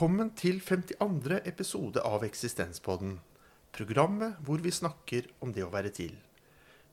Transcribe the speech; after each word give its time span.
Velkommen 0.00 0.30
til 0.32 0.62
52. 0.64 1.42
episode 1.44 2.00
av 2.08 2.22
Eksistenspodden. 2.24 3.18
Programmet 3.76 4.38
hvor 4.46 4.62
vi 4.64 4.70
snakker 4.72 5.26
om 5.44 5.52
det 5.52 5.60
å 5.60 5.68
være 5.74 5.90
til. 5.92 6.14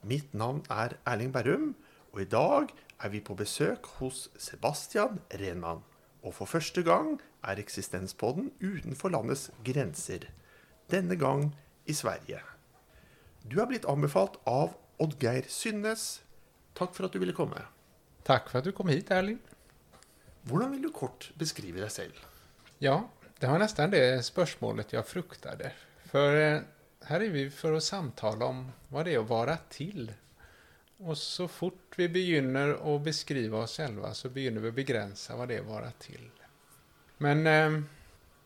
Mitt 0.04 0.36
navn 0.36 0.60
er 0.68 0.98
Erling 1.08 1.32
Berrum, 1.32 1.70
og 2.12 2.20
i 2.20 2.28
dag 2.28 2.68
er 3.00 3.14
vi 3.16 3.22
på 3.24 3.38
besøk 3.40 3.88
hos 4.02 4.26
Sebastian 4.36 5.22
Renman. 5.40 5.80
Og 6.20 6.36
for 6.36 6.52
første 6.52 6.84
gang 6.84 7.16
er 7.40 7.64
Eksistenspodden 7.64 8.52
utenfor 8.60 9.16
landets 9.16 9.48
grenser. 9.64 10.28
Denne 10.92 11.16
gang 11.16 11.54
i 11.88 11.96
Sverige. 11.96 12.44
Du 13.40 13.56
er 13.56 13.72
blitt 13.72 13.88
anbefalt 13.88 14.36
av 14.44 14.76
Oddgeir 15.00 15.48
Synnes. 15.48 16.18
Takk 16.76 16.92
for 16.92 17.08
at 17.08 17.16
du 17.16 17.24
ville 17.24 17.32
komme. 17.32 17.70
Tack 18.22 18.50
för 18.50 18.58
att 18.58 18.64
du 18.64 18.72
kom 18.72 18.88
hit, 18.88 19.10
Erling. 19.10 19.38
Hvordan 20.42 20.70
vil 20.70 20.82
du 20.82 20.92
kort 20.92 21.32
beskrive 21.38 21.80
deg 21.80 21.90
selv? 21.90 22.28
Ja, 22.80 23.08
det 23.38 23.46
var 23.46 23.58
nästan 23.58 23.90
det 23.90 24.24
spörsmålet 24.24 24.92
jag 24.92 25.06
fruktade. 25.06 25.72
För 26.04 26.54
eh, 26.54 26.60
här 27.04 27.20
är 27.20 27.30
vi 27.30 27.50
för 27.50 27.72
att 27.72 27.84
samtala 27.84 28.44
om 28.44 28.72
vad 28.88 29.04
det 29.04 29.14
är 29.14 29.18
att 29.18 29.28
vara 29.28 29.56
till. 29.56 30.12
Och 30.96 31.18
så 31.18 31.48
fort 31.48 31.94
vi 31.96 32.08
begynner 32.08 32.96
att 32.96 33.02
beskriva 33.02 33.58
oss 33.58 33.76
själva 33.76 34.14
så 34.14 34.28
begynner 34.28 34.60
vi 34.60 34.70
begränsa 34.70 35.36
vad 35.36 35.48
det 35.48 35.56
är 35.56 35.60
att 35.60 35.66
vara 35.66 35.90
till. 35.90 36.30
Men 37.18 37.46
eh, 37.46 37.82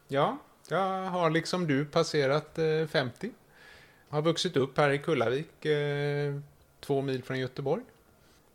ja, 0.08 0.38
jag 0.68 1.04
har 1.04 1.30
liksom 1.30 1.66
du 1.66 1.84
passerat 1.84 2.58
eh, 2.58 2.86
50. 2.86 3.30
Har 4.08 4.22
vuxit 4.22 4.56
upp 4.56 4.78
här 4.78 4.90
i 4.90 4.98
Kullavik, 4.98 5.64
eh, 5.64 6.40
två 6.80 7.02
mil 7.02 7.22
från 7.22 7.38
Göteborg. 7.38 7.82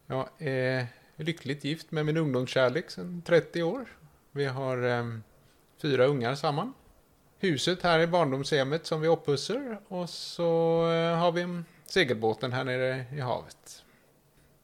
Jag 0.08 0.30
är 0.38 0.88
lyckligt 1.16 1.64
gift 1.64 1.92
med 1.92 2.06
min 2.06 2.18
ungdomskärlek 2.18 2.90
sedan 2.90 3.22
30 3.26 3.64
år. 3.64 3.86
Vi 4.32 4.46
har 4.46 4.84
eh, 4.84 5.06
fyra 5.78 6.06
ungar 6.06 6.36
samman. 6.36 6.74
Huset 7.40 7.82
här 7.82 8.00
i 8.00 8.08
barndomshemmet 8.08 8.86
som 8.86 9.02
vi 9.02 9.08
upphussar 9.08 9.80
och 9.88 10.10
så 10.10 10.82
eh, 10.92 11.18
har 11.18 11.32
vi 11.32 11.64
segelbåten 11.86 12.54
här 12.54 12.64
nere 12.64 13.06
i 13.14 13.20
havet. 13.20 13.84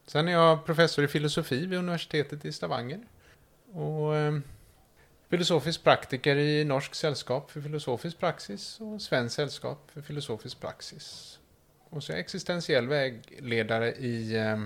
Sen 0.07 0.27
är 0.27 0.31
jag 0.31 0.65
professor 0.65 1.05
i 1.05 1.07
filosofi 1.07 1.65
vid 1.65 1.79
universitetet 1.79 2.45
i 2.45 2.51
Stavanger. 2.51 2.99
Och 3.73 4.15
eh, 4.15 4.39
filosofisk 5.29 5.83
praktiker 5.83 6.35
i 6.35 6.63
Norsk 6.63 6.95
sällskap 6.95 7.51
för 7.51 7.61
filosofisk 7.61 8.19
praxis 8.19 8.81
och 8.81 9.01
Svenskt 9.01 9.35
sällskap 9.35 9.91
för 9.93 10.01
filosofisk 10.01 10.59
praxis. 10.59 11.39
Och 11.89 12.03
så 12.03 12.11
är 12.11 12.15
jag 12.15 12.21
existentiell 12.21 12.87
vägledare 12.87 13.91
i 13.91 14.35
eh, 14.35 14.57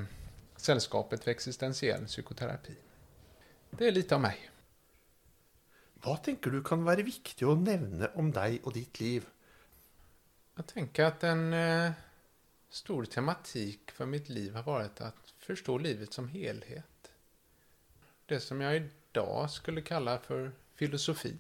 Sällskapet 0.58 1.24
för 1.24 1.32
existentiell 1.32 2.06
psykoterapi. 2.06 2.74
Det 3.70 3.88
är 3.88 3.92
lite 3.92 4.16
av 4.16 4.22
mig. 4.22 4.50
Vad 6.02 6.24
tänker 6.24 6.52
du 6.52 6.64
kan 6.64 6.84
vara 6.84 6.96
viktigt 6.96 7.48
att 7.48 7.58
nämna 7.58 8.08
om 8.08 8.32
dig 8.32 8.62
och 8.64 8.74
ditt 8.74 9.00
liv? 9.00 9.26
Jag 10.56 10.68
tänker 10.68 11.04
att 11.04 11.24
en 11.24 11.54
eh, 11.54 11.92
stor 12.70 13.06
tematik 13.06 13.92
för 13.92 14.06
mitt 14.06 14.30
liv 14.30 14.56
har 14.56 14.64
varit 14.64 15.02
att 15.02 15.34
förstå 15.38 15.78
livet 15.78 16.14
som 16.14 16.28
helhet. 16.28 17.12
Det 18.26 18.40
som 18.40 18.62
jag 18.62 18.76
idag 18.76 19.52
skulle 19.52 19.82
kalla 19.82 20.20
för 20.20 20.52
filosofi. 20.76 21.38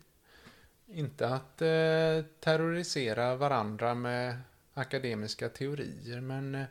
Inte 0.87 1.27
att 1.27 1.61
eh, 1.61 2.25
terrorisera 2.39 3.35
varandra 3.35 3.93
med 3.95 4.39
akademiska 4.73 5.49
teorier, 5.49 6.21
men 6.21 6.55
eh, 6.55 6.65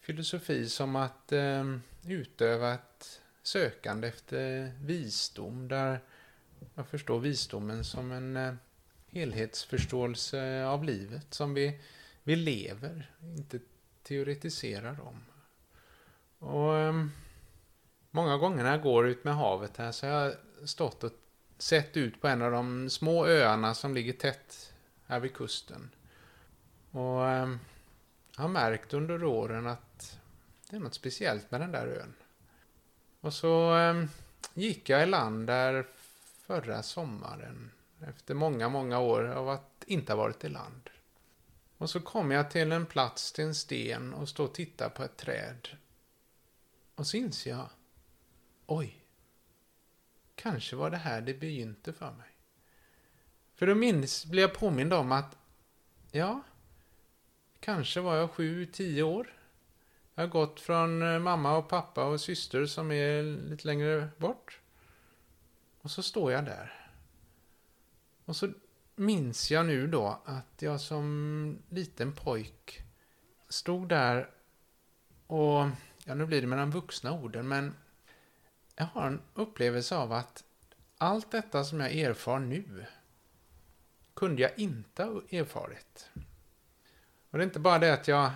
filosofi 0.00 0.68
som 0.68 0.96
att 0.96 1.32
eh, 1.32 1.76
utöva 2.06 2.74
ett 2.74 3.20
sökande 3.42 4.08
efter 4.08 4.72
visdom 4.80 5.68
där 5.68 6.00
jag 6.74 6.88
förstår 6.88 7.18
visdomen 7.20 7.84
som 7.84 8.12
en 8.12 8.36
eh, 8.36 8.54
helhetsförståelse 9.10 10.64
av 10.64 10.84
livet 10.84 11.34
som 11.34 11.54
vi, 11.54 11.80
vi 12.22 12.36
lever, 12.36 13.10
inte 13.22 13.60
teoretiserar 14.02 15.00
om. 15.00 15.24
Och 16.38 16.76
ehm, 16.76 17.10
Många 18.14 18.36
gånger 18.36 18.62
när 18.62 18.70
jag 18.70 18.82
går 18.82 19.06
ut 19.06 19.24
med 19.24 19.34
havet 19.34 19.76
här 19.76 19.92
så 19.92 20.06
har 20.06 20.12
jag 20.12 20.34
stått 20.68 21.04
och 21.04 21.12
sett 21.58 21.96
ut 21.96 22.20
på 22.20 22.28
en 22.28 22.42
av 22.42 22.52
de 22.52 22.90
små 22.90 23.26
öarna 23.26 23.74
som 23.74 23.94
ligger 23.94 24.12
tätt 24.12 24.72
här 25.06 25.20
vid 25.20 25.34
kusten. 25.34 25.90
Och 26.90 27.28
ehm, 27.28 27.58
jag 28.36 28.42
har 28.42 28.48
märkt 28.48 28.94
under 28.94 29.24
åren 29.24 29.66
att 29.66 30.18
det 30.70 30.76
är 30.76 30.80
något 30.80 30.94
speciellt 30.94 31.50
med 31.50 31.60
den 31.60 31.72
där 31.72 31.86
ön. 31.86 32.14
Och 33.20 33.34
så 33.34 33.74
ehm, 33.74 34.08
gick 34.54 34.88
jag 34.88 35.02
i 35.02 35.06
land 35.06 35.46
där 35.46 35.86
förra 36.46 36.82
sommaren 36.82 37.70
efter 38.08 38.34
många, 38.34 38.68
många 38.68 38.98
år 38.98 39.24
av 39.24 39.48
att 39.48 39.84
inte 39.86 40.12
ha 40.12 40.16
varit 40.16 40.44
i 40.44 40.48
land. 40.48 40.90
Och 41.78 41.90
så 41.90 42.00
kom 42.00 42.30
jag 42.30 42.50
till 42.50 42.72
en 42.72 42.86
plats, 42.86 43.32
till 43.32 43.44
en 43.44 43.54
sten 43.54 44.14
och 44.14 44.28
stod 44.28 44.46
och 44.46 44.54
tittar 44.54 44.88
på 44.88 45.02
ett 45.02 45.16
träd. 45.16 45.68
Och 46.94 47.06
så 47.06 47.16
inser 47.16 47.50
jag, 47.50 47.68
oj, 48.66 49.04
kanske 50.34 50.76
var 50.76 50.90
det 50.90 50.96
här 50.96 51.20
det 51.20 51.34
begynte 51.34 51.92
för 51.92 52.12
mig. 52.12 52.30
För 53.54 53.66
då 53.66 53.74
minns, 53.74 54.26
blir 54.26 54.42
jag 54.42 54.54
påmind 54.54 54.92
om 54.92 55.12
att, 55.12 55.36
ja, 56.10 56.42
kanske 57.60 58.00
var 58.00 58.16
jag 58.16 58.30
sju, 58.30 58.66
tio 58.66 59.02
år. 59.02 59.32
Jag 60.14 60.22
har 60.22 60.28
gått 60.28 60.60
från 60.60 61.22
mamma 61.22 61.56
och 61.56 61.68
pappa 61.68 62.04
och 62.04 62.20
syster 62.20 62.66
som 62.66 62.92
är 62.92 63.22
lite 63.22 63.66
längre 63.66 64.08
bort. 64.18 64.60
Och 65.84 65.90
så 65.90 66.02
står 66.02 66.32
jag 66.32 66.44
där. 66.44 66.90
Och 68.24 68.36
så 68.36 68.52
minns 68.94 69.50
jag 69.50 69.66
nu 69.66 69.86
då 69.86 70.20
att 70.24 70.62
jag 70.62 70.80
som 70.80 71.58
liten 71.68 72.12
pojk 72.12 72.82
stod 73.48 73.88
där 73.88 74.30
och, 75.26 75.66
ja 76.04 76.14
nu 76.14 76.26
blir 76.26 76.40
det 76.40 76.46
med 76.46 76.58
de 76.58 76.70
vuxna 76.70 77.12
orden, 77.12 77.48
men 77.48 77.74
jag 78.76 78.84
har 78.84 79.06
en 79.06 79.20
upplevelse 79.34 79.96
av 79.96 80.12
att 80.12 80.44
allt 80.98 81.30
detta 81.30 81.64
som 81.64 81.80
jag 81.80 81.92
erfar 81.94 82.38
nu 82.38 82.86
kunde 84.14 84.42
jag 84.42 84.58
inte 84.58 85.04
ha 85.04 85.22
erfarit. 85.30 86.10
Och 87.30 87.38
det 87.38 87.44
är 87.44 87.46
inte 87.46 87.60
bara 87.60 87.78
det 87.78 87.92
att 87.92 88.08
jag 88.08 88.30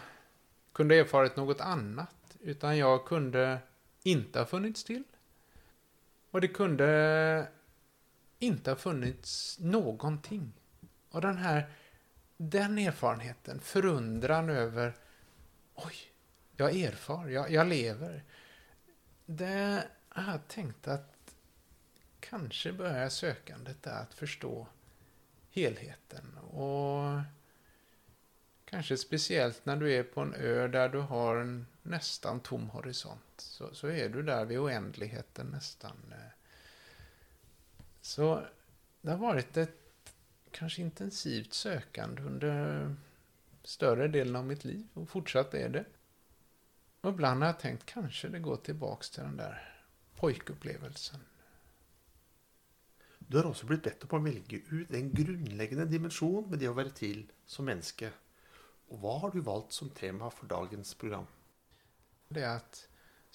kunde 0.72 0.94
ha 0.94 1.00
erfarit 1.00 1.36
något 1.36 1.60
annat, 1.60 2.36
utan 2.40 2.78
jag 2.78 3.04
kunde 3.04 3.58
inte 4.02 4.38
ha 4.38 4.46
funnits 4.46 4.84
till. 4.84 5.04
Och 6.30 6.40
det 6.40 6.48
kunde 6.48 7.48
inte 8.38 8.70
ha 8.70 8.76
funnits 8.76 9.58
någonting. 9.60 10.52
Och 11.10 11.20
den 11.20 11.36
här, 11.36 11.70
den 12.36 12.78
erfarenheten, 12.78 13.60
förundran 13.60 14.50
över, 14.50 14.96
oj, 15.74 15.94
jag 16.56 16.76
erfar, 16.76 17.28
jag, 17.28 17.50
jag 17.50 17.66
lever. 17.66 18.24
Det 19.26 19.84
har 20.08 20.32
jag 20.32 20.48
tänkt 20.48 20.88
att 20.88 21.34
kanske 22.20 22.72
börjar 22.72 23.08
sökandet 23.08 23.82
där 23.82 24.02
att 24.02 24.14
förstå 24.14 24.66
helheten. 25.50 26.38
Och 26.38 27.20
kanske 28.64 28.96
speciellt 28.96 29.66
när 29.66 29.76
du 29.76 29.92
är 29.92 30.02
på 30.02 30.20
en 30.20 30.34
ö 30.34 30.68
där 30.68 30.88
du 30.88 30.98
har 30.98 31.36
en 31.36 31.66
nästan 31.82 32.40
tom 32.40 32.70
horisont. 32.70 33.20
Så, 33.40 33.74
så 33.74 33.86
är 33.88 34.08
du 34.08 34.22
där 34.22 34.44
vid 34.44 34.58
oändligheten 34.58 35.46
nästan. 35.46 36.14
Så 38.00 38.46
det 39.00 39.10
har 39.10 39.18
varit 39.18 39.56
ett 39.56 40.14
kanske 40.50 40.82
intensivt 40.82 41.52
sökande 41.52 42.22
under 42.22 42.94
större 43.64 44.08
delen 44.08 44.36
av 44.36 44.46
mitt 44.46 44.64
liv 44.64 44.88
och 44.94 45.08
fortsatt 45.08 45.54
är 45.54 45.68
det. 45.68 45.84
Och 47.00 47.10
ibland 47.10 47.42
har 47.42 47.48
jag 47.48 47.60
tänkt 47.60 47.86
kanske 47.86 48.28
det 48.28 48.38
går 48.38 48.56
tillbaks 48.56 49.10
till 49.10 49.22
den 49.22 49.36
där 49.36 49.84
pojkupplevelsen. 50.16 51.20
Du 53.18 53.36
har 53.36 53.44
også 53.44 53.66
blitt 53.68 53.84
bedt 53.84 54.04
om 54.06 54.14
å 54.16 54.24
velge 54.24 54.56
ut 54.72 54.94
en 54.96 55.10
grunnleggende 55.12 55.84
dimensjon 55.84 56.46
med 56.48 56.62
det 56.62 56.70
å 56.70 56.76
være 56.76 56.94
til 56.96 57.26
som 57.46 57.68
menneske. 57.68 58.08
Og 58.88 59.02
hva 59.02 59.18
har 59.20 59.34
du 59.34 59.42
valgt 59.44 59.76
som 59.76 59.90
tema 59.92 60.30
for 60.32 60.48
dagens 60.48 60.94
program? 60.94 61.26
Det 62.28 62.42
är 62.42 62.56
att 62.56 62.88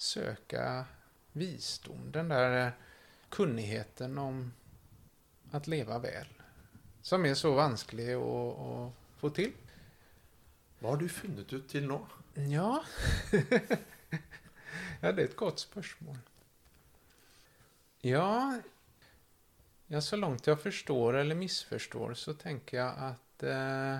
söka 0.04 0.84
visdom, 1.32 2.12
den 2.12 2.28
där 2.28 2.72
kunnigheten 3.28 4.18
om 4.18 4.52
att 5.50 5.66
leva 5.66 5.98
väl. 5.98 6.26
Som 7.02 7.26
är 7.26 7.34
så 7.34 7.54
vansklig 7.54 8.12
att, 8.12 8.58
att 8.58 8.92
få 9.16 9.30
till. 9.30 9.52
Hva 10.78 10.90
har 10.90 10.96
du 10.96 11.08
funnet 11.08 11.52
ut 11.52 11.68
til 11.68 11.86
nå? 11.88 12.02
Ja. 12.34 12.84
ja, 15.00 15.12
det 15.12 15.22
är 15.22 15.24
ett 15.24 15.36
gott 15.36 15.58
spörsmål. 15.58 16.18
Ja, 18.00 18.60
ja, 19.86 20.00
så 20.00 20.16
långt 20.16 20.46
jag 20.46 20.60
förstår 20.60 21.14
eller 21.14 21.34
missförstår 21.34 22.14
så 22.14 22.34
tänker 22.34 22.76
jag 22.76 22.94
att 22.98 23.42
eh, 23.42 23.98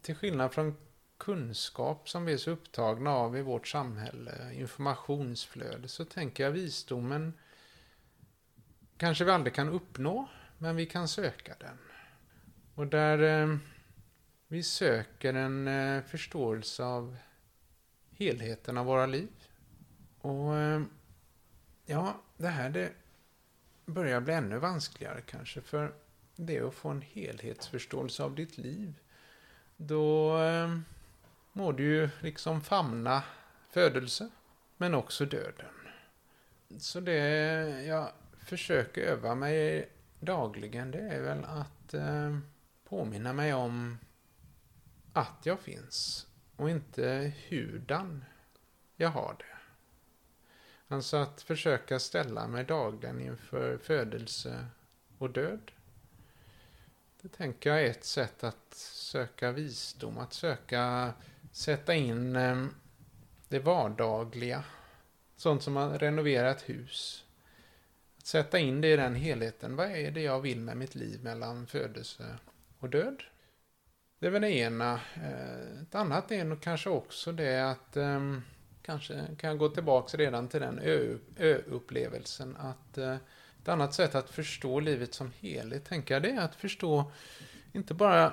till 0.00 0.14
skillnad 0.14 0.52
från 0.52 0.76
kunskap 1.18 2.08
som 2.08 2.24
vi 2.24 2.32
är 2.32 2.36
så 2.36 2.50
upptagna 2.50 3.10
av 3.10 3.36
i 3.36 3.42
vårt 3.42 3.68
samhälle, 3.68 4.54
informationsflöde, 4.54 5.88
så 5.88 6.04
tänker 6.04 6.44
jag 6.44 6.50
visdomen 6.50 7.32
kanske 8.96 9.24
vi 9.24 9.30
aldrig 9.30 9.54
kan 9.54 9.68
uppnå. 9.68 10.28
men 10.58 10.76
vi 10.76 10.86
kan 10.86 11.08
söka 11.08 11.54
den. 11.60 11.78
Och 12.74 12.86
där 12.86 13.42
eh, 13.42 13.56
vi 14.48 14.62
söker 14.62 15.34
en 15.34 15.68
eh, 15.68 16.02
förståelse 16.02 16.84
av 16.84 17.16
helheten 18.10 18.78
av 18.78 18.86
våra 18.86 19.06
liv. 19.06 19.28
Och 20.20 20.56
eh, 20.56 20.82
ja, 21.86 22.20
det 22.36 22.48
här 22.48 22.70
det 22.70 22.92
börjar 23.86 24.20
bli 24.20 24.34
ännu 24.34 24.58
vanskligare 24.58 25.20
kanske. 25.20 25.60
För 25.60 25.94
det 26.36 26.56
är 26.56 26.68
att 26.68 26.74
få 26.74 26.88
en 26.88 27.02
helhetsförståelse 27.02 28.22
av 28.22 28.34
ditt 28.34 28.58
liv. 28.58 28.94
Då 29.76 30.38
eh, 30.38 30.78
må 31.58 31.72
du 31.72 31.82
ju 31.82 32.10
liksom 32.20 32.60
famna 32.60 33.22
födelse, 33.70 34.30
men 34.76 34.94
också 34.94 35.24
döden. 35.24 35.74
Så 36.78 37.00
det 37.00 37.14
jag 37.84 38.12
försöker 38.38 39.02
öva 39.02 39.34
mig 39.34 39.88
dagligen, 40.20 40.90
det 40.90 40.98
är 40.98 41.22
väl 41.22 41.44
att 41.44 41.94
eh, 41.94 42.38
påminna 42.84 43.32
mig 43.32 43.54
om 43.54 43.98
att 45.12 45.38
jag 45.42 45.60
finns 45.60 46.26
och 46.56 46.70
inte 46.70 47.32
hurdan 47.48 48.24
jag 48.96 49.08
har 49.08 49.36
det. 49.38 49.58
Alltså 50.94 51.16
att 51.16 51.42
försöka 51.42 51.98
ställa 51.98 52.48
mig 52.48 52.64
dagligen 52.64 53.20
inför 53.20 53.78
födelse 53.78 54.66
och 55.18 55.30
död. 55.30 55.70
Det 57.22 57.28
tänker 57.28 57.70
jag 57.70 57.82
är 57.82 57.90
ett 57.90 58.04
sätt 58.04 58.44
att 58.44 58.74
söka 58.74 59.52
visdom, 59.52 60.18
att 60.18 60.32
söka 60.32 61.12
sätta 61.52 61.94
in 61.94 62.36
eh, 62.36 62.66
det 63.48 63.58
vardagliga. 63.58 64.64
Sånt 65.36 65.62
som 65.62 65.76
att 65.76 66.02
renovera 66.02 66.50
ett 66.50 66.68
hus. 66.68 67.24
Att 68.18 68.26
sätta 68.26 68.58
in 68.58 68.80
det 68.80 68.92
i 68.92 68.96
den 68.96 69.14
helheten. 69.14 69.76
Vad 69.76 69.90
är 69.90 70.10
det 70.10 70.22
jag 70.22 70.40
vill 70.40 70.60
med 70.60 70.76
mitt 70.76 70.94
liv 70.94 71.24
mellan 71.24 71.66
födelse 71.66 72.38
och 72.78 72.90
död? 72.90 73.22
Det 74.18 74.26
är 74.26 74.30
väl 74.30 74.42
det 74.42 74.50
ena. 74.50 75.00
Eh, 75.14 75.82
ett 75.82 75.94
annat 75.94 76.32
är 76.32 76.44
nog 76.44 76.60
kanske 76.60 76.90
också 76.90 77.32
det 77.32 77.70
att 77.70 77.96
ehm, 77.96 78.42
kanske 78.82 79.14
kan 79.38 79.50
jag 79.50 79.58
gå 79.58 79.68
tillbaks 79.68 80.14
redan 80.14 80.48
till 80.48 80.60
den 80.60 80.78
ö-upplevelsen 81.36 82.56
att 82.56 82.98
eh, 82.98 83.16
ett 83.62 83.68
annat 83.68 83.94
sätt 83.94 84.14
att 84.14 84.30
förstå 84.30 84.80
livet 84.80 85.14
som 85.14 85.32
helhet, 85.40 85.84
tänker 85.84 86.14
jag, 86.14 86.22
det 86.22 86.30
är 86.30 86.40
att 86.40 86.54
förstå 86.54 87.12
inte 87.72 87.94
bara 87.94 88.32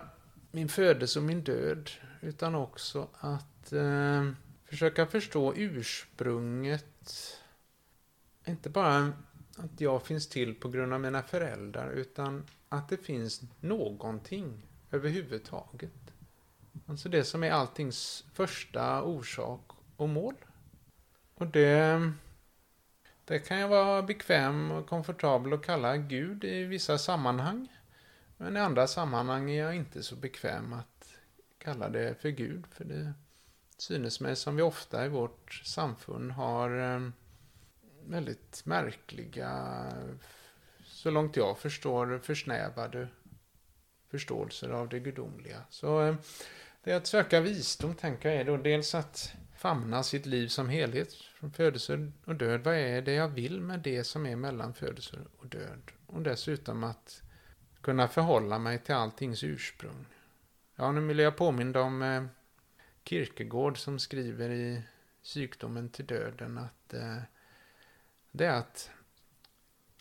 min 0.52 0.70
födelse 0.70 1.20
och 1.20 1.26
min 1.26 1.44
död, 1.44 1.90
utan 2.26 2.56
också 2.56 3.08
att 3.20 3.74
eh, 3.74 4.30
försöka 4.66 5.06
förstå 5.06 5.54
ursprunget. 5.56 7.42
Inte 8.46 8.70
bara 8.70 9.14
att 9.58 9.82
jag 9.82 10.04
finns 10.04 10.28
till 10.28 10.56
på 10.56 10.70
grund 10.70 10.94
av 10.94 11.00
mina 11.00 11.24
föräldrar, 11.24 11.92
utan 11.92 12.46
att 12.70 12.90
det 12.90 12.98
finns 12.98 13.42
någonting 13.60 14.62
överhuvudtaget. 14.92 16.14
Alltså 16.86 17.10
det 17.10 17.24
som 17.24 17.44
är 17.44 17.52
alltings 17.52 18.26
första 18.34 19.02
orsak 19.02 19.72
och 19.96 20.10
mål. 20.10 20.36
Och 21.36 21.48
det, 21.48 22.12
det 23.26 23.40
kan 23.40 23.58
jag 23.58 23.68
vara 23.68 24.02
bekväm 24.02 24.72
och 24.72 24.88
komfortabel 24.88 25.54
att 25.54 25.66
kalla 25.66 25.98
Gud 25.98 26.44
i 26.44 26.64
vissa 26.64 26.98
sammanhang. 26.98 27.68
Men 28.38 28.58
i 28.58 28.60
andra 28.60 28.88
sammanhang 28.88 29.52
är 29.52 29.64
jag 29.64 29.76
inte 29.76 30.04
så 30.04 30.16
bekväm 30.16 30.74
att 30.74 30.95
kalla 31.58 31.90
det 31.90 32.22
för 32.22 32.30
Gud. 32.30 32.64
För 32.72 32.86
det 32.86 33.14
synes 33.78 34.20
mig 34.20 34.36
som 34.36 34.56
vi 34.56 34.62
ofta 34.62 35.06
i 35.06 35.10
vårt 35.10 35.54
samfund 35.54 36.32
har 36.32 36.96
eh, 36.96 37.10
väldigt 38.08 38.66
märkliga, 38.66 39.86
så 40.84 41.10
långt 41.10 41.36
jag 41.36 41.58
förstår, 41.58 42.20
försnävade 42.20 43.08
förståelser 44.12 44.70
av 44.70 44.90
det 44.90 45.00
gudomliga. 45.00 45.62
Så 45.70 46.02
eh, 46.02 46.16
det 46.84 46.92
är 46.92 46.98
att 46.98 47.08
söka 47.08 47.42
visdom, 47.42 47.96
tänker 47.96 48.30
jag, 48.30 48.38
är 48.38 48.46
då 48.46 48.58
dels 48.58 48.96
att 48.96 49.34
famna 49.58 50.04
sitt 50.04 50.26
liv 50.26 50.48
som 50.48 50.70
helhet, 50.70 51.14
från 51.14 51.52
födelse 51.52 52.12
och 52.26 52.36
död. 52.36 52.64
Vad 52.64 52.76
är 52.76 53.02
det 53.02 53.14
jag 53.14 53.28
vill 53.28 53.62
med 53.62 53.80
det 53.80 54.04
som 54.04 54.26
är 54.26 54.36
mellan 54.36 54.74
födelse 54.74 55.18
och 55.38 55.48
död? 55.48 55.92
Och 56.08 56.22
dessutom 56.22 56.84
att 56.84 57.22
kunna 57.82 58.08
förhålla 58.08 58.60
mig 58.60 58.80
till 58.80 58.96
alltings 58.96 59.44
ursprung. 59.44 60.06
Ja, 60.76 60.92
nu 60.92 61.02
vill 61.02 61.20
jag 61.20 61.38
påminna 61.38 61.82
om 61.82 62.02
eh, 62.02 62.26
Kierkegaard 63.04 63.78
som 63.78 64.00
skriver 64.00 64.50
i 64.50 64.84
Sjukdomen 65.24 65.90
till 65.90 66.06
döden 66.06 66.58
att 66.58 66.94
eh, 66.94 67.18
det 68.32 68.46
är 68.46 68.58
att 68.58 68.90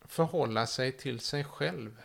förhålla 0.04 0.66
sig 0.66 0.92
till 0.92 1.20
sig 1.20 1.44
själv 1.44 2.02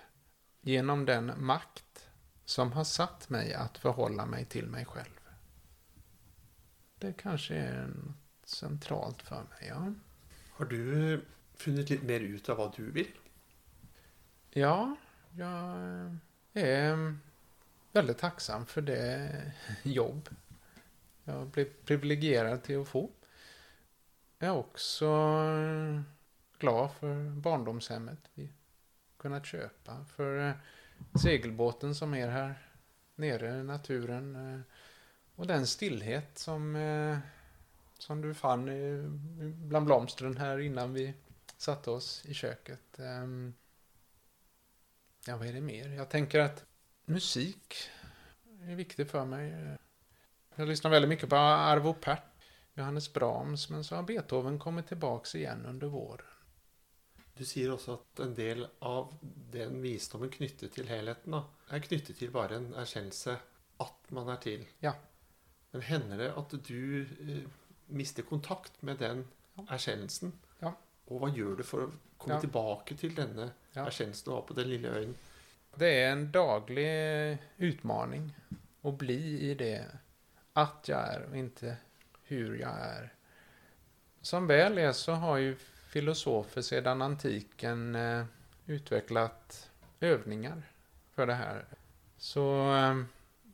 genom 0.61 1.05
den 1.05 1.45
makt 1.45 2.09
som 2.45 2.71
har 2.71 2.83
satt 2.83 3.29
mig 3.29 3.53
att 3.53 3.77
förhålla 3.77 4.25
mig 4.25 4.45
till 4.45 4.67
mig 4.67 4.85
själv. 4.85 5.19
Det 6.97 7.13
kanske 7.13 7.55
är 7.55 7.87
något 7.87 8.15
centralt 8.43 9.21
för 9.21 9.43
mig, 9.43 9.67
ja. 9.67 9.93
Har 10.51 10.65
du 10.65 11.13
eh, 11.13 11.19
funnit 11.53 11.89
lite 11.89 12.05
mer 12.05 12.19
ut 12.19 12.49
av 12.49 12.57
vad 12.57 12.75
du 12.75 12.91
vill? 12.91 13.11
Ja, 14.49 14.95
jag 15.31 15.75
är 16.53 17.17
väldigt 17.99 18.17
tacksam 18.17 18.65
för 18.65 18.81
det 18.81 19.31
jobb 19.83 20.29
jag 21.23 21.47
blev 21.47 21.65
privilegierad 21.85 22.63
till 22.63 22.81
att 22.81 22.87
få. 22.87 23.09
Jag 24.37 24.49
är 24.49 24.57
också 24.57 25.05
glad 26.59 26.91
för 26.91 27.29
barndomshemmet 27.29 28.19
vi 28.33 28.49
kunnat 29.17 29.45
köpa. 29.45 30.05
För 30.05 30.47
eh, 30.47 30.53
segelbåten 31.23 31.95
som 31.95 32.13
är 32.13 32.27
här 32.27 32.67
nere 33.15 33.59
i 33.59 33.63
naturen. 33.63 34.35
Eh, 34.35 34.61
och 35.35 35.47
den 35.47 35.67
stillhet 35.67 36.37
som, 36.37 36.75
eh, 36.75 37.17
som 37.97 38.21
du 38.21 38.33
fann 38.33 38.65
bland 39.67 39.85
blomstren 39.85 40.37
här 40.37 40.59
innan 40.59 40.93
vi 40.93 41.13
satte 41.57 41.91
oss 41.91 42.25
i 42.25 42.33
köket. 42.33 42.99
Ehm, 42.99 43.53
ja, 45.25 45.37
vad 45.37 45.47
är 45.47 45.53
det 45.53 45.61
mer? 45.61 45.89
Jag 45.89 46.09
tänker 46.09 46.39
att 46.39 46.65
musik 47.09 47.75
är 48.61 48.75
viktigt 48.75 49.11
för 49.11 49.25
mig. 49.25 49.77
Jag 50.55 50.67
lyssnar 50.67 50.91
väldigt 50.91 51.09
mycket 51.09 51.29
på 51.29 51.35
Arvo 51.35 51.93
Pärt, 51.93 52.23
Johannes 52.73 53.13
Brahms, 53.13 53.69
men 53.69 53.83
så 53.83 53.95
har 53.95 54.03
Beethoven 54.03 54.59
kommit 54.59 54.87
tillbaks 54.87 55.35
igen 55.35 55.65
under 55.65 55.87
våren. 55.87 56.25
Du 57.33 57.45
säger 57.45 57.71
också 57.71 57.93
att 57.93 58.19
en 58.19 58.35
del 58.35 58.67
av 58.79 59.17
den 59.51 59.81
visdomen 59.81 60.29
knyttet 60.29 60.73
till 60.73 60.87
helheten 60.87 61.31
da, 61.31 61.45
er 61.71 61.79
knyttet 61.79 62.17
til 62.19 62.31
bare 62.31 62.57
en 62.59 62.73
erkjennelse 62.73 63.37
att 63.77 64.11
man 64.11 64.27
är 64.29 64.35
till. 64.35 64.65
Ja. 64.79 64.93
Men 65.71 65.81
händer 65.81 66.17
det 66.17 66.33
att 66.33 66.53
du 66.67 67.01
eh, 67.01 67.49
mister 67.85 68.23
kontakt 68.23 68.81
med 68.81 68.97
den 68.97 69.27
erkjennelsen? 69.69 70.33
Ja. 70.59 70.73
Och 71.05 71.19
vad 71.19 71.37
gör 71.37 71.55
du 71.55 71.63
för 71.63 71.83
att 71.83 71.93
komma 72.17 72.33
ja. 72.33 72.39
tillbaka 72.39 72.95
till 72.95 73.15
denna 73.15 73.49
ja. 73.73 73.87
erkjennelsen 73.87 74.25
du 74.25 74.35
har 74.35 74.41
på 74.41 74.53
den 74.53 74.69
lilla 74.69 74.89
ön? 74.89 75.15
Det 75.75 76.03
är 76.03 76.11
en 76.11 76.31
daglig 76.31 77.37
utmaning 77.57 78.35
att 78.81 78.97
bli 78.97 79.49
i 79.51 79.55
det 79.55 79.85
att 80.53 80.87
jag 80.87 81.13
är 81.13 81.25
och 81.29 81.37
inte 81.37 81.77
hur 82.23 82.59
jag 82.59 82.79
är. 82.79 83.13
Som 84.21 84.47
väl 84.47 84.77
är 84.77 84.91
så 84.91 85.11
har 85.11 85.37
ju 85.37 85.55
filosofer 85.89 86.61
sedan 86.61 87.01
antiken 87.01 87.95
eh, 87.95 88.25
utvecklat 88.65 89.69
övningar 89.99 90.61
för 91.11 91.27
det 91.27 91.33
här. 91.33 91.65
Så 92.17 92.75
eh, 92.75 93.03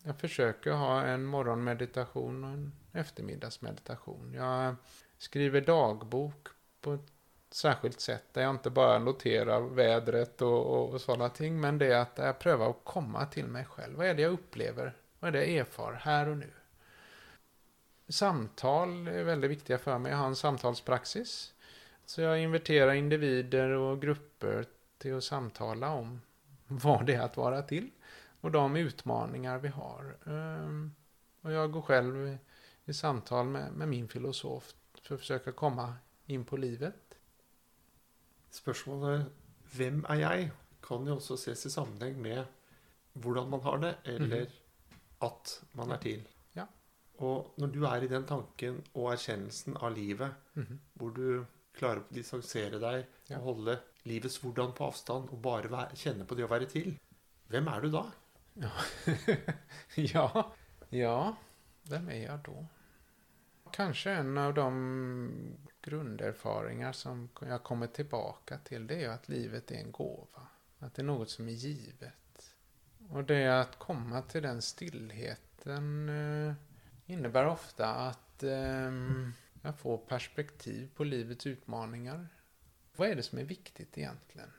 jag 0.03 0.19
försöker 0.19 0.71
ha 0.71 1.01
en 1.01 1.25
morgonmeditation 1.25 2.43
och 2.43 2.49
en 2.49 2.71
eftermiddagsmeditation. 2.93 4.33
Jag 4.33 4.75
skriver 5.17 5.61
dagbok 5.61 6.47
på 6.81 6.93
ett 6.93 7.14
särskilt 7.55 8.01
sätt 8.01 8.23
där 8.33 8.41
jag 8.41 8.51
inte 8.51 8.69
bara 8.69 8.99
noterar 8.99 9.61
vädret 9.61 10.41
och, 10.41 10.65
och, 10.65 10.89
och 10.89 11.01
sådana 11.01 11.29
ting. 11.29 11.61
Men 11.61 11.77
det 11.77 11.85
är 11.85 11.99
att 11.99 12.17
jag 12.17 12.39
prövar 12.39 12.69
att 12.69 12.79
komma 12.83 13.25
till 13.25 13.45
mig 13.45 13.65
själv. 13.65 13.97
Vad 13.97 14.07
är 14.07 14.13
det 14.13 14.21
jag 14.21 14.31
upplever? 14.31 14.93
Vad 15.19 15.27
är 15.27 15.31
det 15.31 15.45
jag 15.45 15.57
erfar 15.57 15.93
här 15.93 16.29
och 16.29 16.37
nu? 16.37 16.49
Samtal 18.07 19.07
är 19.07 19.23
väldigt 19.23 19.51
viktiga 19.51 19.77
för 19.77 19.97
mig. 19.97 20.11
Jag 20.11 20.17
har 20.17 20.27
en 20.27 20.35
samtalspraxis. 20.35 21.53
Så 22.05 22.21
jag 22.21 22.39
inviterar 22.39 22.93
individer 22.93 23.69
och 23.69 24.01
grupper 24.01 24.65
till 24.97 25.17
att 25.17 25.23
samtala 25.23 25.89
om 25.89 26.21
vad 26.67 27.05
det 27.05 27.13
är 27.13 27.21
att 27.21 27.37
vara 27.37 27.61
till 27.61 27.91
och 28.41 28.51
de 28.51 28.75
utmaningar 28.75 29.57
vi 29.57 29.67
har. 29.67 30.17
Ehm, 30.25 30.95
och 31.41 31.51
jag 31.51 31.71
går 31.71 31.81
själv 31.81 32.37
i 32.85 32.93
samtal 32.93 33.45
med, 33.45 33.71
med 33.71 33.87
min 33.87 34.07
filosof 34.07 34.73
för 35.01 35.15
att 35.15 35.21
försöka 35.21 35.51
komma 35.51 35.93
in 36.25 36.45
på 36.45 36.57
livet. 36.57 37.04
Spørsmålet 38.55 39.31
'Hvem 39.75 40.05
er 40.09 40.21
jeg?' 40.21 40.51
kan 40.85 41.07
jo 41.07 41.15
også 41.15 41.37
ses 41.37 41.65
i 41.65 41.69
sammenheng 41.73 42.21
med 42.21 42.45
hvordan 43.13 43.49
man 43.49 43.61
har 43.61 43.77
det, 43.81 43.95
eller 44.05 44.45
mm. 44.45 44.99
at 45.27 45.53
man 45.73 45.91
er 45.91 45.97
til. 46.03 46.27
Ja. 46.55 46.65
Og 47.17 47.53
når 47.57 47.67
du 47.73 47.83
er 47.83 48.03
i 48.03 48.11
den 48.11 48.27
tanken 48.27 48.83
og 48.93 49.11
erkjennelsen 49.13 49.77
av 49.81 49.95
livet, 49.95 50.35
mm. 50.53 50.79
hvor 50.93 51.15
du 51.15 51.45
klarer 51.75 52.03
å 52.03 52.13
distansere 52.13 52.79
deg 52.79 53.05
Ja. 53.29 53.39
og 53.39 53.43
holde 53.43 53.79
livets 54.05 54.37
hvordan 54.37 54.75
på 54.77 54.85
avstand 54.85 55.31
og 55.33 55.41
bare 55.41 55.71
være, 55.71 55.97
kjenne 55.97 56.27
på 56.29 56.35
det 56.37 56.45
å 56.45 56.51
være 56.51 56.69
til, 56.69 56.93
hvem 57.49 57.67
er 57.67 57.81
du 57.81 57.89
da? 57.91 58.03
ja, 58.55 60.45
ja, 60.89 61.35
vem 61.89 62.09
är 62.09 62.23
jag 62.23 62.39
då? 62.45 62.65
Kanske 63.71 64.11
en 64.11 64.37
av 64.37 64.53
de 64.53 65.57
grunderfaringar 65.85 66.91
som 66.91 67.29
jag 67.41 67.63
kommer 67.63 67.87
tillbaka 67.87 68.57
till, 68.57 68.87
det 68.87 69.03
är 69.03 69.09
att 69.09 69.29
livet 69.29 69.71
är 69.71 69.75
en 69.75 69.91
gåva. 69.91 70.47
Att 70.79 70.93
det 70.93 71.01
är 71.01 71.03
något 71.03 71.29
som 71.29 71.47
är 71.47 71.51
givet. 71.51 72.55
Och 73.09 73.23
det 73.23 73.35
är 73.35 73.61
att 73.61 73.79
komma 73.79 74.21
till 74.21 74.41
den 74.41 74.61
stillheten 74.61 76.09
eh, 76.09 76.53
innebär 77.05 77.45
ofta 77.47 77.87
att 77.87 78.43
eh, 78.43 78.91
jag 79.61 79.79
får 79.79 79.97
perspektiv 79.97 80.89
på 80.95 81.03
livets 81.03 81.47
utmaningar. 81.47 82.27
Vad 82.95 83.09
är 83.09 83.15
det 83.15 83.23
som 83.23 83.39
är 83.39 83.43
viktigt 83.43 83.97
egentligen? 83.97 84.51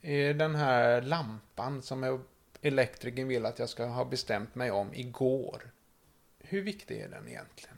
Är 0.00 0.34
den 0.34 0.54
här 0.54 1.02
lampan 1.02 1.82
som 1.82 2.04
e-, 2.04 2.20
elektrikern 2.60 3.28
vill 3.28 3.46
att 3.46 3.58
jag 3.58 3.68
ska 3.68 3.84
ha 3.86 4.04
bestämt 4.04 4.54
mig 4.54 4.70
om 4.70 4.94
igår. 4.94 5.70
Hur 6.38 6.62
viktig 6.62 6.98
är 6.98 7.08
den 7.08 7.28
egentligen? 7.28 7.76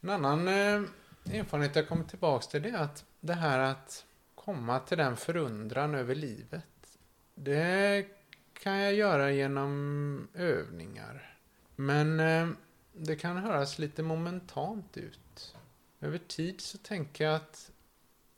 En 0.00 0.10
annan 0.10 0.48
eh, 0.48 0.82
erfarenhet 1.30 1.76
jag 1.76 1.88
kommer 1.88 2.04
tillbaks 2.04 2.46
till 2.46 2.62
det 2.62 2.68
är 2.68 2.82
att 2.82 3.04
det 3.20 3.34
här 3.34 3.58
att 3.58 4.04
komma 4.34 4.78
till 4.78 4.98
den 4.98 5.16
förundran 5.16 5.94
över 5.94 6.14
livet. 6.14 6.98
Det 7.34 8.06
kan 8.52 8.76
jag 8.76 8.94
göra 8.94 9.30
genom 9.30 10.28
övningar. 10.34 11.38
Men 11.76 12.20
eh, 12.20 12.48
det 12.92 13.16
kan 13.16 13.36
höras 13.36 13.78
lite 13.78 14.02
momentant 14.02 14.96
ut. 14.96 15.56
Över 16.00 16.18
tid 16.18 16.60
så 16.60 16.78
tänker 16.78 17.24
jag 17.24 17.34
att 17.34 17.70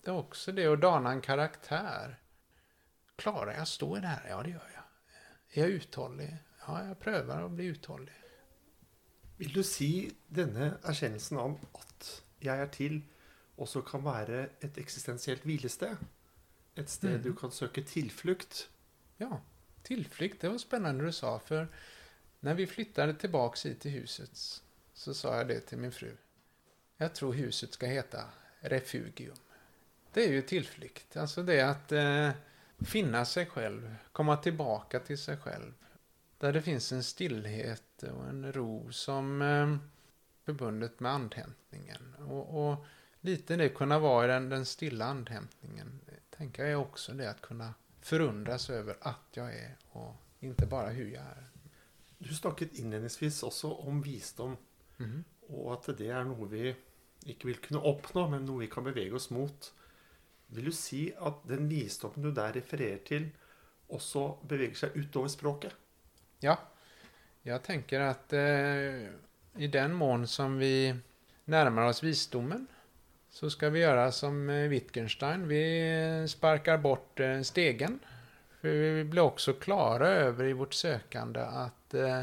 det 0.02 0.10
är 0.10 0.14
också 0.14 0.52
det 0.52 0.66
att 0.66 0.80
dana 0.80 1.10
en 1.10 1.20
karaktär. 1.20 2.18
Klarar 3.16 3.52
jag 3.52 3.60
att 3.60 3.68
stå 3.68 3.96
i 3.96 4.00
det 4.00 4.06
här? 4.06 4.26
Ja, 4.28 4.42
det 4.42 4.50
gör 4.50 4.70
jag. 4.74 4.82
Eh, 4.82 5.58
är 5.58 5.62
jag 5.62 5.70
uthållig? 5.70 6.36
Ja, 6.66 6.86
jag 6.86 6.98
prövar 6.98 7.42
att 7.42 7.50
bli 7.50 7.64
uthållig. 7.64 8.14
Vill 9.36 9.52
du 9.52 9.62
si 9.62 10.12
denne 10.26 10.72
erkjennelsen 10.84 11.38
om 11.38 11.58
at 11.72 12.22
jeg 12.42 12.60
er 12.60 12.66
til, 12.66 13.02
også 13.56 13.80
kan 13.82 14.04
være 14.04 14.48
et 14.60 14.78
eksistensielt 14.78 15.42
hvilested? 15.42 15.96
Et 16.76 16.90
sted 16.90 17.14
Mhm. 17.14 17.22
du 17.22 17.32
kan 17.34 17.50
søke 17.50 17.82
tilflukt? 17.82 18.70
Ja, 19.20 19.40
tillflykt. 19.84 20.40
Det 20.42 20.50
var 20.50 20.58
spännande 20.58 21.04
du 21.04 21.12
sa. 21.12 21.38
För 21.38 21.66
när 22.40 22.54
vi 22.54 22.66
flyttade 22.66 23.14
tillbaks 23.14 23.66
hit 23.66 23.80
till 23.80 23.90
huset 23.90 24.62
så 24.94 25.14
sa 25.14 25.36
jag 25.36 25.48
det 25.48 25.60
till 25.60 25.78
min 25.78 25.92
fru. 25.92 26.16
Jag 26.96 27.14
tror 27.14 27.32
huset 27.32 27.72
ska 27.72 27.86
heta 27.86 28.24
Refugium. 28.60 29.36
Det 30.12 30.24
är 30.24 30.32
ju 30.32 30.42
tillflykt. 30.42 31.16
Alltså 31.16 31.42
det 31.42 31.60
att 31.60 31.92
eh, 31.92 32.30
finna 32.78 33.24
sig 33.24 33.46
själv, 33.46 33.94
komma 34.12 34.36
tillbaka 34.36 35.00
till 35.00 35.18
sig 35.18 35.36
själv. 35.36 35.72
Där 36.38 36.52
det 36.52 36.62
finns 36.62 36.92
en 36.92 37.02
stillhet 37.04 38.02
och 38.02 38.28
en 38.28 38.52
ro 38.52 38.92
som 38.92 39.42
eh, 39.42 39.76
förbundet 40.48 41.00
med 41.00 41.12
andhämtningen. 41.12 42.14
Och, 42.28 42.70
och 42.70 42.84
lite 43.20 43.56
det 43.56 43.68
kunna 43.68 43.98
vara 43.98 44.24
i 44.24 44.28
den, 44.28 44.48
den 44.48 44.66
stilla 44.66 45.04
andhämtningen. 45.04 46.00
Tänker 46.30 46.62
jag 46.62 46.72
är 46.72 46.76
också 46.76 47.12
det 47.12 47.30
att 47.30 47.40
kunna 47.40 47.74
förundras 48.00 48.70
över 48.70 48.96
att 49.00 49.26
jag 49.30 49.54
är 49.54 49.76
och 49.90 50.14
inte 50.40 50.66
bara 50.66 50.88
hur 50.88 51.08
jag 51.10 51.22
är. 51.22 51.44
Du 52.18 52.34
snakket 52.34 52.72
innledningsvis 52.72 53.42
også 53.42 53.72
om 53.72 54.02
visdom, 54.02 54.56
Mhm. 54.96 55.24
og 55.48 55.72
at 55.72 55.98
det 55.98 56.08
er 56.10 56.24
noe 56.24 56.48
vi 56.50 56.74
ikke 57.26 57.46
vil 57.46 57.60
kunne 57.62 57.80
oppnå, 57.86 58.24
men 58.30 58.42
noe 58.46 58.58
vi 58.64 58.66
kan 58.66 58.84
bevege 58.84 59.14
oss 59.14 59.30
mot. 59.30 59.68
Vil 60.48 60.64
du 60.64 60.72
si 60.72 61.12
at 61.14 61.44
den 61.48 61.68
visdommen 61.70 62.22
du 62.24 62.32
der 62.34 62.52
refererer 62.56 62.98
til, 63.06 63.28
også 63.88 64.24
beveger 64.48 64.74
seg 64.74 64.96
utover 64.96 65.28
språket? 65.28 65.72
Ja, 66.40 66.56
jag 67.42 67.62
tänker 67.62 68.00
att 68.00 68.32
eh, 68.32 69.08
i 69.58 69.66
den 69.66 69.94
mån 69.94 70.26
som 70.26 70.58
vi 70.58 70.94
närmar 71.44 71.82
oss 71.82 72.02
visdomen 72.02 72.66
så 73.30 73.50
ska 73.50 73.70
vi 73.70 73.80
göra 73.80 74.12
som 74.12 74.50
eh, 74.50 74.68
Wittgenstein. 74.68 75.48
Vi 75.48 76.26
sparkar 76.28 76.78
bort 76.78 77.20
eh, 77.20 77.40
stegen. 77.40 77.98
För 78.60 78.68
vi 78.68 79.04
blir 79.04 79.22
också 79.22 79.52
klara 79.52 80.08
över 80.08 80.44
i 80.44 80.52
vårt 80.52 80.74
sökande 80.74 81.40
att 81.40 81.94
eh, 81.94 82.22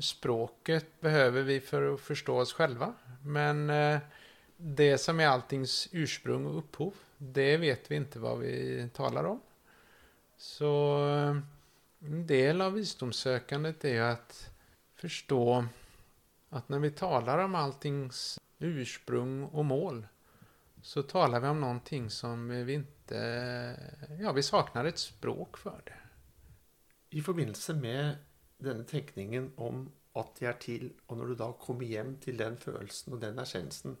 språket 0.00 1.00
behöver 1.00 1.42
vi 1.42 1.60
för 1.60 1.94
att 1.94 2.00
förstå 2.00 2.38
oss 2.38 2.52
själva. 2.52 2.94
Men 3.24 3.72
det 4.56 4.98
som 4.98 5.20
är 5.20 5.26
alltings 5.26 5.88
ursprung 5.92 6.46
och 6.46 6.58
upphov, 6.58 6.94
det 7.18 7.56
vet 7.56 7.90
vi 7.90 7.96
inte 7.96 8.18
vad 8.18 8.38
vi 8.38 8.88
talar 8.94 9.24
om. 9.24 9.40
Så 10.36 10.96
en 12.00 12.26
del 12.26 12.60
av 12.60 12.72
visdomssökandet 12.72 13.84
är 13.84 13.92
ju 13.92 14.00
att 14.00 14.50
förstå 14.94 15.64
att 16.50 16.68
när 16.68 16.78
vi 16.78 16.90
talar 16.90 17.38
om 17.38 17.54
alltings 17.54 18.40
ursprung 18.58 19.44
och 19.44 19.64
mål 19.64 20.06
så 20.82 21.02
talar 21.02 21.40
vi 21.40 21.48
om 21.48 21.60
någonting 21.60 22.10
som 22.10 22.48
vi 22.48 22.72
inte, 22.72 23.16
ja 24.20 24.32
vi 24.32 24.42
saknar 24.42 24.84
ett 24.84 24.98
språk 24.98 25.56
för 25.56 25.82
det. 25.84 25.96
I 27.10 27.22
förbindelse 27.22 27.74
med 27.74 28.16
denna 28.58 28.84
tenkningen 28.84 29.52
om 29.56 29.92
att 30.12 30.36
jag 30.38 30.48
är 30.48 30.58
till 30.58 30.92
och 31.06 31.16
när 31.16 31.24
du 31.24 31.34
då 31.34 31.52
kommer 31.52 31.86
hem 31.86 32.16
till 32.16 32.36
den 32.36 32.56
känslan 32.56 33.14
och 33.14 33.20
den 33.20 33.38
erkjennelsen, 33.38 33.96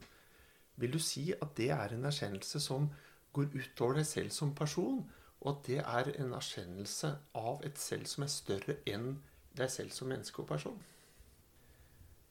vill 0.74 0.90
du 0.90 0.98
säga 0.98 1.36
att 1.40 1.56
det 1.56 1.68
är 1.68 1.92
en 1.92 2.04
erkännelse 2.04 2.60
som 2.60 2.94
går 3.32 3.56
ut 3.56 3.80
över 3.80 3.94
dig 3.94 4.04
själv 4.04 4.28
som 4.28 4.54
person, 4.54 5.10
och 5.38 5.50
att 5.50 5.64
det 5.64 5.78
är 5.78 6.20
en 6.20 6.34
erkännelse 6.34 7.16
av 7.32 7.64
ett 7.64 7.78
själv 7.78 8.04
som 8.04 8.22
är 8.22 8.26
större 8.26 8.76
än 8.84 9.22
dig 9.52 9.68
själv 9.68 9.88
som 9.88 10.08
människa 10.08 10.42
och 10.42 10.48
person? 10.48 10.82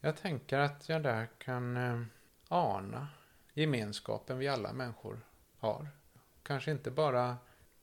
Jag 0.01 0.17
tänker 0.17 0.59
att 0.59 0.89
jag 0.89 1.03
där 1.03 1.27
kan 1.37 1.77
eh, 1.77 2.01
ana 2.47 3.07
gemenskapen 3.53 4.37
vi 4.37 4.47
alla 4.47 4.73
människor 4.73 5.19
har. 5.59 5.87
Kanske 6.43 6.71
inte 6.71 6.91
bara 6.91 7.37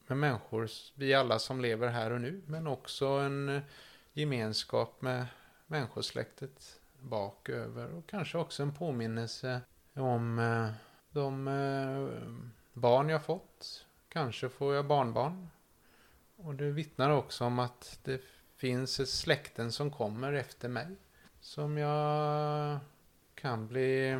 med 0.06 0.18
människor, 0.18 0.70
vi 0.94 1.14
alla 1.14 1.38
som 1.38 1.60
lever 1.60 1.88
här 1.88 2.10
och 2.10 2.20
nu, 2.20 2.42
men 2.46 2.66
också 2.66 3.06
en 3.06 3.48
eh, 3.48 3.62
gemenskap 4.12 5.02
med 5.02 5.26
människosläktet 5.66 6.80
baköver 7.00 7.92
och 7.92 8.06
kanske 8.06 8.38
också 8.38 8.62
en 8.62 8.74
påminnelse 8.74 9.60
om 9.94 10.38
eh, 10.38 10.70
de 11.10 11.48
eh, 11.48 12.32
barn 12.72 13.08
jag 13.08 13.24
fått. 13.24 13.86
Kanske 14.08 14.48
får 14.48 14.74
jag 14.74 14.86
barnbarn. 14.86 15.48
Och 16.36 16.54
det 16.54 16.70
vittnar 16.70 17.10
också 17.10 17.44
om 17.44 17.58
att 17.58 17.98
det 18.02 18.20
finns 18.56 19.00
ett 19.00 19.08
släkten 19.08 19.72
som 19.72 19.90
kommer 19.90 20.32
efter 20.32 20.68
mig 20.68 20.96
som 21.46 21.78
jag 21.78 22.78
kan 23.34 23.68
bli 23.68 24.16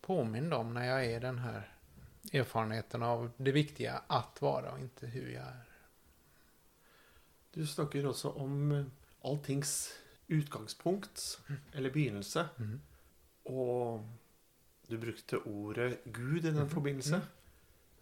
påmind 0.00 0.54
om 0.54 0.74
när 0.74 0.84
jag 0.86 1.04
är 1.06 1.20
den 1.20 1.38
här 1.38 1.72
erfarenheten 2.32 3.02
av 3.02 3.30
det 3.36 3.52
viktiga 3.52 4.02
att 4.06 4.42
vara 4.42 4.72
och 4.72 4.78
inte 4.78 5.06
hur 5.06 5.28
jag 5.30 5.44
är. 5.46 5.64
Du 7.50 7.66
snakker 7.66 8.06
også 8.06 8.30
om 8.30 8.84
alltings 9.22 9.92
utgangspunkt, 10.26 11.40
eller 11.72 11.90
begynnelse, 11.90 12.48
Mhm. 12.56 12.80
og 13.44 14.08
du 14.86 14.98
brukte 14.98 15.36
ordet 15.38 15.98
Gud 16.04 16.44
i 16.44 16.50
den 16.50 16.54
Mhm. 16.62 16.68
forbindelse. 16.70 17.20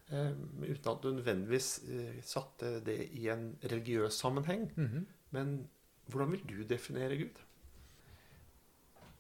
Eh, 0.09 0.31
uten 0.63 0.93
at 0.93 1.03
du 1.03 1.13
nødvendigvis 1.13 1.79
eh, 1.89 2.23
satte 2.23 2.81
det 2.81 3.09
i 3.13 3.29
en 3.29 3.57
religiøs 3.63 4.13
sammenheng. 4.15 4.71
Mhm. 4.77 5.07
Men 5.31 5.69
hvordan 6.07 6.31
vil 6.33 6.47
du 6.49 6.63
definere 6.63 7.17
Gud? 7.17 7.39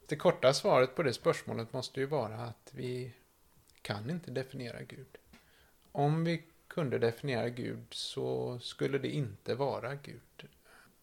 Det 0.07 0.17
korta 0.17 0.53
svaret 0.55 0.95
på 0.95 1.03
det 1.03 1.13
spörsmålet 1.13 1.73
måste 1.73 2.01
ju 2.01 2.07
vara 2.07 2.35
att 2.35 2.71
vi 2.73 3.13
kan 3.83 4.11
inte 4.11 4.31
definiera 4.31 4.83
Gud. 4.83 5.19
Om 5.93 6.25
vi 6.25 6.43
kunde 6.69 6.99
definiera 6.99 7.49
Gud 7.49 7.87
så 7.91 8.59
skulle 8.59 8.99
det 8.99 9.09
inte 9.09 9.55
vara 9.55 9.95
Gud. 9.95 10.49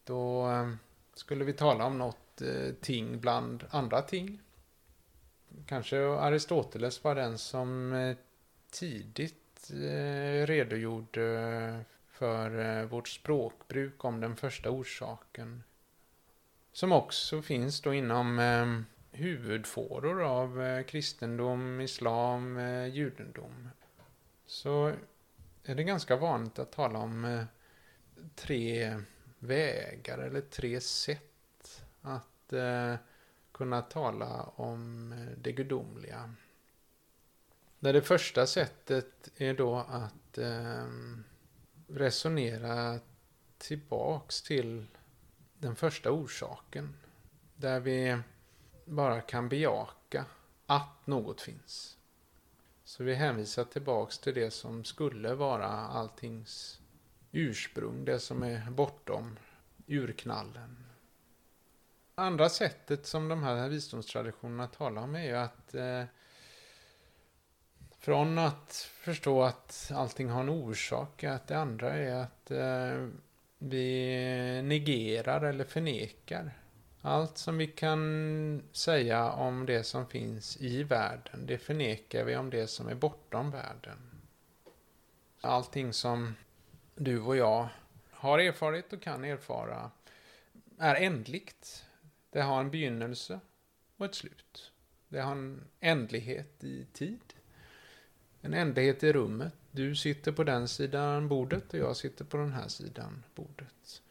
Då 0.04 0.52
eh, 0.52 0.72
skulle 1.14 1.46
vi 1.46 1.54
tala 1.54 1.86
om 1.86 1.98
något 1.98 2.42
eh, 2.42 2.74
ting 2.82 3.20
bland 3.20 3.66
andra 3.70 4.02
ting. 4.02 4.42
Kanske 5.66 5.98
Aristoteles 6.00 7.04
var 7.04 7.16
den 7.16 7.38
som 7.38 7.94
eh, 7.94 8.18
tidigt 8.72 9.36
redogjorde 10.46 11.86
för 12.08 12.84
vårt 12.86 13.08
språkbruk 13.08 14.06
om 14.06 14.20
den 14.20 14.36
första 14.36 14.70
orsaken. 14.70 15.64
Som 16.80 16.92
också 16.92 17.42
finns 17.42 17.82
då 17.82 17.94
inom 17.94 18.40
eh, 18.40 18.82
huvudfåror 19.20 20.24
av 20.24 20.62
eh, 20.62 20.84
kristendom, 20.84 21.82
islam, 21.82 22.58
eh, 22.58 22.88
judendom. 22.88 23.70
Så 24.46 24.94
är 25.64 25.76
det 25.76 25.84
ganska 25.84 26.16
vanligt 26.16 26.60
att 26.60 26.72
tala 26.72 27.00
om 27.00 27.26
eh, 27.26 27.44
tre 28.36 29.02
vägar 29.40 30.18
eller 30.18 30.42
tre 30.42 30.82
sätt 30.82 31.84
att 32.02 32.54
eh, 32.54 32.96
kunna 33.52 33.82
tala 33.82 34.44
om 34.44 35.12
eh, 35.12 35.38
det 35.38 35.52
gudomliga. 35.52 36.34
Där 37.80 37.94
det 37.94 38.02
första 38.02 38.48
sättet 38.48 39.30
är 39.38 39.54
då 39.54 39.76
att 39.76 40.38
eh, 40.38 40.88
resonera 41.88 43.00
tillbaks 43.58 44.42
till 44.42 44.86
den 45.60 45.76
första 45.76 46.12
orsaken. 46.12 46.96
Där 47.56 47.80
vi 47.80 48.22
bara 48.86 49.22
kan 49.22 49.50
bejaka 49.50 50.26
att 50.66 51.08
något 51.08 51.42
finns. 51.42 51.98
Så 52.84 53.04
vi 53.04 53.14
hänvisar 53.14 53.64
tillbaks 53.64 54.20
till 54.20 54.34
det 54.34 54.52
som 54.52 54.84
skulle 54.84 55.34
vara 55.34 55.68
alltings 55.68 56.80
ursprung, 57.32 58.06
det 58.06 58.20
som 58.20 58.44
är 58.44 58.72
bortom 58.72 59.40
urknallen. 59.88 60.86
Andra 62.16 62.50
sättet 62.50 63.06
som 63.06 63.28
de 63.28 63.44
här 63.44 63.70
visdomstraditionerna 63.70 64.68
talar 64.68 65.02
om 65.02 65.16
är 65.16 65.24
ju 65.24 65.36
att 65.36 65.76
eh, 65.76 66.04
från 68.00 68.38
att 68.38 68.74
förstå 68.92 69.44
att 69.44 69.92
allting 69.96 70.30
har 70.30 70.42
en 70.42 70.50
orsak, 70.50 71.24
att 71.24 71.48
det 71.48 71.58
andra 71.58 71.94
är 71.94 72.16
att 72.16 72.52
eh, 72.52 73.08
vi 73.60 74.62
negerar 74.62 75.42
eller 75.42 75.66
förnekar 75.66 76.52
allt 77.02 77.38
som 77.38 77.58
vi 77.58 77.68
kan 77.68 78.64
säga 78.72 79.32
om 79.32 79.66
det 79.66 79.84
som 79.84 80.08
finns 80.08 80.58
i 80.58 80.84
världen, 80.84 81.46
det 81.46 81.58
förnekar 81.58 82.24
vi 82.24 82.36
om 82.36 82.50
det 82.50 82.68
som 82.68 82.88
är 82.88 82.96
bortom 82.96 83.52
världen. 83.52 83.98
Allting 85.42 85.94
som 85.94 86.36
du 86.96 87.22
och 87.22 87.38
jag 87.38 87.70
har 88.12 88.40
erfarit 88.40 88.94
och 88.94 89.02
kan 89.02 89.26
erfara 89.26 89.92
är 90.78 90.96
ändligt. 90.96 91.86
Det 92.30 92.42
har 92.42 92.60
en 92.60 92.72
begynnelse 92.72 93.40
och 93.98 94.06
ett 94.06 94.16
slut. 94.16 94.72
Det 95.08 95.20
har 95.20 95.32
en 95.32 95.68
ändlighet 95.80 96.64
i 96.64 96.86
tid. 96.94 97.34
En 98.42 98.54
ändlighet 98.54 99.04
i 99.04 99.14
rummet. 99.14 99.54
Du 99.72 99.96
sitter 99.96 100.32
på 100.32 100.44
den 100.44 100.68
sidan 100.68 101.28
bordet 101.28 101.74
och 101.74 101.80
jag 101.80 101.98
sitter 101.98 102.26
på 102.26 102.38
den 102.38 102.52
här 102.52 102.68
sidan 102.68 103.24
bordet. 103.36 104.02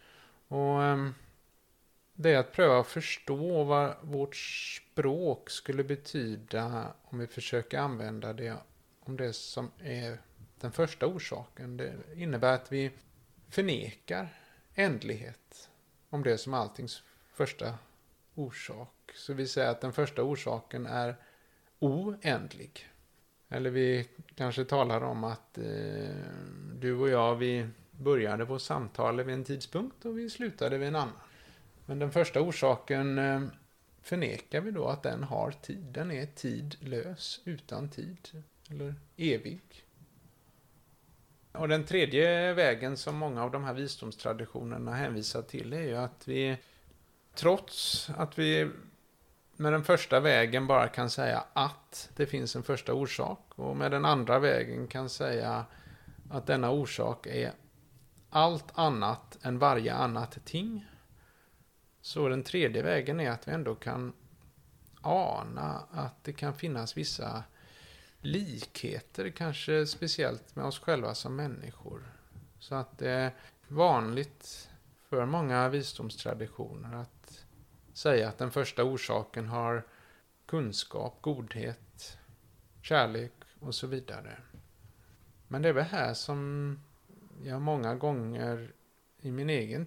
Och 0.48 0.82
ehm, 0.82 1.14
det 2.14 2.30
är 2.30 2.38
att 2.38 2.52
pröva 2.52 2.80
att 2.80 2.86
förstå 2.86 3.64
vad 3.64 3.96
vårt 4.02 4.36
språk 4.36 5.50
skulle 5.50 5.84
betyda 5.84 6.94
om 7.02 7.18
vi 7.18 7.26
försöker 7.26 7.78
använda 7.78 8.32
det 8.32 8.56
om 9.00 9.16
det 9.16 9.32
som 9.32 9.70
är 9.78 10.18
den 10.60 10.72
första 10.72 11.06
orsaken. 11.06 11.76
Det 11.76 11.94
innebär 12.14 12.52
att 12.52 12.72
vi 12.72 12.90
förnekar 13.48 14.28
ändlighet 14.74 15.68
om 16.10 16.22
det 16.22 16.38
som 16.38 16.54
alltings 16.54 17.02
första 17.32 17.78
orsak. 18.34 19.12
Så 19.14 19.32
vi 19.32 19.46
säger 19.46 19.70
att 19.70 19.80
den 19.80 19.92
första 19.92 20.22
orsaken 20.22 20.86
är 20.86 21.16
oändlig. 21.78 22.88
Eller 23.48 23.70
vi 23.70 24.08
kanske 24.34 24.64
talar 24.64 25.00
om 25.00 25.24
att 25.24 25.58
eh, 25.58 25.64
du 26.74 26.94
och 26.94 27.08
jag, 27.08 27.36
vi 27.36 27.68
började 27.90 28.44
vårt 28.44 28.62
samtal 28.62 29.22
vid 29.22 29.34
en 29.34 29.44
tidpunkt 29.44 30.04
och 30.04 30.18
vi 30.18 30.30
slutade 30.30 30.78
vid 30.78 30.88
en 30.88 30.96
annan. 30.96 31.12
Men 31.86 31.98
den 31.98 32.12
första 32.12 32.40
orsaken 32.40 33.18
eh, 33.18 33.42
förnekar 34.02 34.60
vi 34.60 34.70
då 34.70 34.86
att 34.86 35.02
den 35.02 35.22
har 35.22 35.50
tid. 35.50 35.84
Den 35.92 36.10
är 36.10 36.26
tidlös, 36.26 37.40
utan 37.44 37.88
tid. 37.88 38.28
Eller 38.70 38.94
evig. 39.16 39.60
Och 41.52 41.68
den 41.68 41.84
tredje 41.84 42.52
vägen 42.52 42.96
som 42.96 43.16
många 43.16 43.42
av 43.42 43.50
de 43.50 43.64
här 43.64 43.74
visdomstraditionerna 43.74 44.94
hänvisar 44.94 45.42
till 45.42 45.72
är 45.72 45.82
ju 45.82 45.96
att 45.96 46.28
vi, 46.28 46.56
trots 47.34 48.10
att 48.16 48.38
vi 48.38 48.70
med 49.58 49.72
den 49.72 49.84
första 49.84 50.20
vägen 50.20 50.66
bara 50.66 50.88
kan 50.88 51.10
säga 51.10 51.44
att 51.52 52.10
det 52.16 52.26
finns 52.26 52.56
en 52.56 52.62
första 52.62 52.94
orsak 52.94 53.40
och 53.54 53.76
med 53.76 53.90
den 53.90 54.04
andra 54.04 54.38
vägen 54.38 54.86
kan 54.86 55.08
säga 55.08 55.64
att 56.30 56.46
denna 56.46 56.70
orsak 56.70 57.26
är 57.26 57.52
allt 58.30 58.78
annat 58.78 59.38
än 59.42 59.58
varje 59.58 59.94
annat 59.94 60.38
ting. 60.44 60.86
Så 62.00 62.28
den 62.28 62.42
tredje 62.42 62.82
vägen 62.82 63.20
är 63.20 63.30
att 63.30 63.48
vi 63.48 63.52
ändå 63.52 63.74
kan 63.74 64.12
ana 65.00 65.82
att 65.90 66.24
det 66.24 66.32
kan 66.32 66.54
finnas 66.54 66.96
vissa 66.96 67.42
likheter, 68.20 69.30
kanske 69.30 69.86
speciellt 69.86 70.56
med 70.56 70.64
oss 70.64 70.78
själva 70.78 71.14
som 71.14 71.36
människor. 71.36 72.02
Så 72.58 72.74
att 72.74 72.98
det 72.98 73.10
är 73.10 73.34
vanligt 73.68 74.70
för 75.08 75.26
många 75.26 75.68
visdomstraditioner 75.68 76.96
att 76.96 77.17
säga 77.98 78.28
att 78.28 78.38
den 78.38 78.50
första 78.50 78.84
orsaken 78.84 79.46
har 79.46 79.82
kunskap, 80.46 81.18
godhet, 81.20 82.18
kärlek 82.82 83.32
och 83.60 83.74
så 83.74 83.86
vidare. 83.86 84.36
Men 85.48 85.62
det 85.62 85.68
är 85.68 85.72
väl 85.72 85.84
här 85.84 86.14
som 86.14 86.78
jag 87.42 87.62
många 87.62 87.94
gånger 87.94 88.72
i 89.20 89.30
min 89.30 89.50
egen 89.50 89.86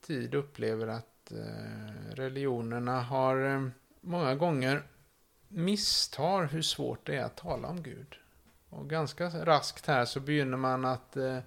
tid 0.00 0.34
upplever 0.34 0.86
att 0.86 1.32
eh, 1.32 2.14
religionerna 2.14 3.00
har 3.00 3.54
eh, 3.54 3.68
många 4.00 4.34
gånger 4.34 4.82
misstar 5.48 6.44
hur 6.44 6.62
svårt 6.62 7.06
det 7.06 7.16
är 7.16 7.24
att 7.24 7.36
tala 7.36 7.68
om 7.68 7.82
Gud. 7.82 8.14
Och 8.68 8.90
ganska 8.90 9.28
raskt 9.28 9.86
här 9.86 10.04
så 10.04 10.20
begynner 10.20 10.56
man 10.56 10.84
att 10.84 11.16
eh, 11.16 11.38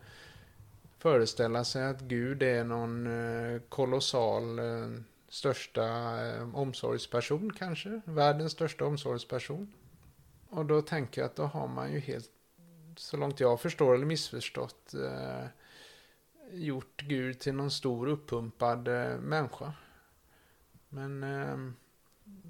föreställa 0.98 1.64
sig 1.64 1.86
att 1.86 2.02
Gud 2.02 2.44
är 2.44 2.64
någon 2.64 3.08
eh, 3.08 3.62
kolossal 3.70 4.60
eh, 4.60 4.90
största 5.32 5.86
eh, 6.28 6.56
omsorgsperson 6.56 7.54
kanske. 7.54 8.02
Världens 8.06 8.52
största 8.52 8.86
omsorgsperson. 8.86 9.74
Och 10.50 10.65
då 10.65 10.82
tänker 10.82 11.22
jag 11.22 11.26
att 11.26 11.36
då 11.36 11.44
har 11.44 11.67
man 11.67 11.94
ju 11.94 12.00
helt, 12.00 12.32
så 12.96 13.17
långt 13.17 13.39
jag 13.39 13.62
förstår 13.62 13.96
eller 13.96 14.06
missförstått, 14.06 14.94
eh, 14.94 15.46
gjort 16.52 17.02
Gud 17.02 17.39
till 17.39 17.54
någon 17.54 17.72
stor 17.72 18.08
uppumpad 18.08 18.88
eh, 18.88 19.17
människa. 19.17 19.74
Men 20.89 21.24
eh, 21.24 21.58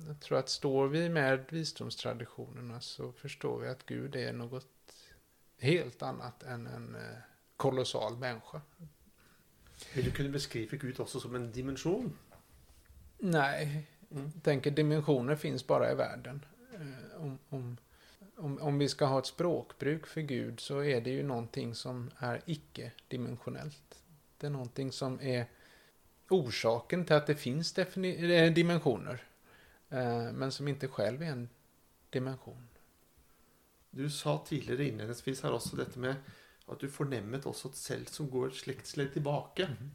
jag 0.08 0.20
tror 0.20 0.38
att 0.38 0.50
står 0.50 0.88
vi 0.88 1.10
med 1.10 1.46
visdomstraditionerna 1.50 2.82
så 2.82 3.12
förstår 3.12 3.60
vi 3.60 3.68
att 3.68 3.86
Gud 3.86 4.16
är 4.16 4.34
något 4.34 4.68
helt 5.60 6.02
annat 6.02 6.44
än 6.44 6.68
en 6.68 6.96
eh, 6.96 7.18
kolossal 7.58 8.18
människa. 8.18 8.62
Vill 9.96 10.06
du 10.06 10.12
kunna 10.12 10.30
beskriva 10.30 10.78
Gud 10.78 11.00
också 11.00 11.20
som 11.20 11.36
en 11.36 11.52
dimension? 11.52 12.18
Nej, 13.24 13.88
mm. 14.12 14.32
jag 14.34 14.44
tänker 14.44 14.72
dimensioner 14.72 15.36
finns 15.36 15.68
bara 15.68 15.92
i 15.92 15.96
världen. 15.96 16.46
Eh, 16.74 17.22
om, 17.22 17.40
om, 17.50 17.78
om, 18.36 18.60
om 18.60 18.78
vi 18.78 18.90
ska 18.90 19.06
ha 19.06 19.20
ett 19.20 19.26
språkbruk 19.26 20.08
för 20.08 20.22
Gud 20.22 20.60
så 20.60 20.84
är 20.84 21.02
det 21.02 21.10
ju 21.10 21.24
någonting 21.24 21.76
som 21.76 22.12
är 22.18 22.42
icke-dimensionellt. 22.46 24.04
Det 24.38 24.48
är 24.48 24.52
någonting 24.52 24.92
som 24.92 25.22
är 25.22 25.46
orsaken 26.30 27.06
till 27.06 27.16
att 27.16 27.28
det 27.28 27.36
finns 27.36 27.78
eh, 27.78 28.54
dimensioner. 28.54 29.24
Eh, 29.90 30.32
men 30.32 30.52
som 30.52 30.68
inte 30.68 30.88
själv 30.88 31.22
är 31.22 31.32
en 31.32 31.50
dimension. 32.10 32.68
Du 33.90 34.10
sa 34.10 34.46
tidigare 34.48 34.88
inledningsvis 34.88 35.44
här 35.44 35.54
också 35.54 35.76
detta 35.76 36.00
med 36.00 36.16
att 36.66 36.80
du 36.80 36.90
förnemmet 36.90 37.46
också 37.46 37.68
ett 37.68 37.76
cell 37.76 38.08
som 38.08 38.30
går 38.30 38.48
ett 38.48 38.56
släktsled 38.56 39.14
tillbaka. 39.14 39.66
Mm. 39.66 39.92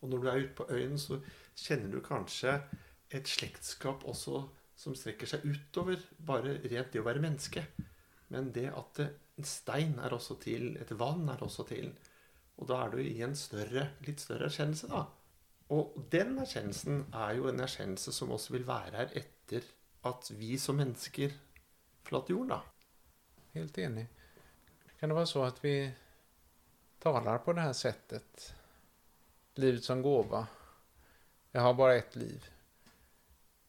Och 0.00 0.08
när 0.08 0.18
du 0.18 0.30
är 0.30 0.36
ute 0.36 0.54
på 0.54 0.70
ön 0.70 0.98
så 0.98 1.20
känner 1.54 1.88
du 1.88 2.00
kanske 2.00 2.60
ett 3.08 3.26
släktskap 3.26 4.04
också 4.04 4.48
som 4.76 4.94
sträcker 4.94 5.26
sig 5.26 5.40
utöver 5.42 6.00
bara 6.16 6.42
rent 6.42 6.92
det 6.92 6.98
att 6.98 7.04
vara 7.04 7.20
människa. 7.20 7.62
Men 8.28 8.52
det 8.52 8.68
att 8.68 8.98
en 9.36 9.44
sten 9.44 9.98
är 9.98 10.12
också 10.12 10.34
till, 10.34 10.76
ett 10.76 10.90
vann 10.90 11.28
är 11.28 11.42
också 11.42 11.64
till. 11.64 11.92
Och 12.56 12.66
då 12.66 12.74
är 12.74 12.88
du 12.88 13.02
i 13.02 13.22
en 13.22 13.36
större, 13.36 13.88
lite 13.98 14.22
större 14.22 14.44
erkännelse 14.44 14.86
då. 14.86 15.06
Och 15.66 15.96
den 16.10 16.38
erkännelsen 16.38 17.04
är 17.12 17.34
ju 17.34 17.48
en 17.48 17.60
erkännelse 17.60 18.12
som 18.12 18.32
också 18.32 18.52
vill 18.52 18.64
vara 18.64 18.78
här 18.78 19.10
efter 19.12 19.62
att 20.00 20.30
vi 20.30 20.58
som 20.58 20.76
människor 20.76 21.32
förlåt 22.02 22.28
jorden. 22.28 22.58
Helt 23.52 23.78
enig. 23.78 24.06
Kan 25.00 25.08
det 25.08 25.14
vara 25.14 25.26
så 25.26 25.42
att 25.42 25.64
vi 25.64 25.92
talar 26.98 27.38
på 27.38 27.52
det 27.52 27.60
här 27.60 27.72
sättet? 27.72 28.54
Livet 29.54 29.84
som 29.84 30.02
gåva. 30.02 30.46
Jag 31.56 31.60
har 31.60 31.74
bara 31.74 31.94
ett 31.94 32.16
liv. 32.16 32.50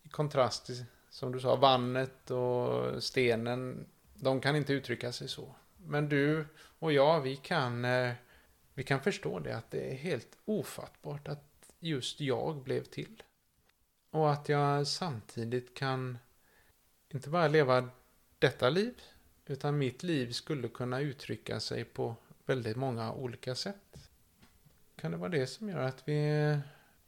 I 0.04 0.10
kontrast 0.10 0.66
till, 0.66 0.86
som 1.10 1.32
du 1.32 1.40
sa, 1.40 1.56
vannet 1.56 2.32
och 2.32 3.04
stenen. 3.04 3.86
De 4.14 4.42
kan 4.42 4.56
inte 4.56 4.74
uttrycka 4.74 5.12
sig 5.12 5.28
så. 5.28 5.56
Men 5.78 6.10
du 6.10 6.46
och 6.80 6.94
jag, 6.94 7.22
vi 7.22 7.36
kan, 7.36 7.86
eh, 7.86 8.14
vi 8.74 8.84
kan 8.84 9.02
förstå 9.02 9.40
det 9.40 9.58
att 9.58 9.72
det 9.72 9.92
är 9.92 9.96
helt 9.96 10.38
ofattbart 10.46 11.28
att 11.28 11.74
just 11.80 12.20
jag 12.22 12.64
blev 12.64 12.84
till. 12.84 13.24
Och 14.10 14.32
att 14.32 14.50
jag 14.50 14.88
samtidigt 14.88 15.74
kan 15.74 16.18
inte 17.10 17.30
bara 17.30 17.48
leva 17.48 17.90
detta 18.40 18.70
liv, 18.70 19.02
utan 19.46 19.78
mitt 19.78 20.04
liv 20.04 20.32
skulle 20.32 20.68
kunna 20.68 21.00
uttrycka 21.00 21.60
sig 21.60 21.84
på 21.84 22.16
väldigt 22.46 22.78
många 22.78 23.14
olika 23.14 23.56
sätt. 23.56 24.10
Kan 24.96 25.12
det 25.12 25.18
vara 25.18 25.30
det 25.30 25.48
som 25.48 25.70
gör 25.70 25.82
att 25.82 26.08
vi 26.08 26.60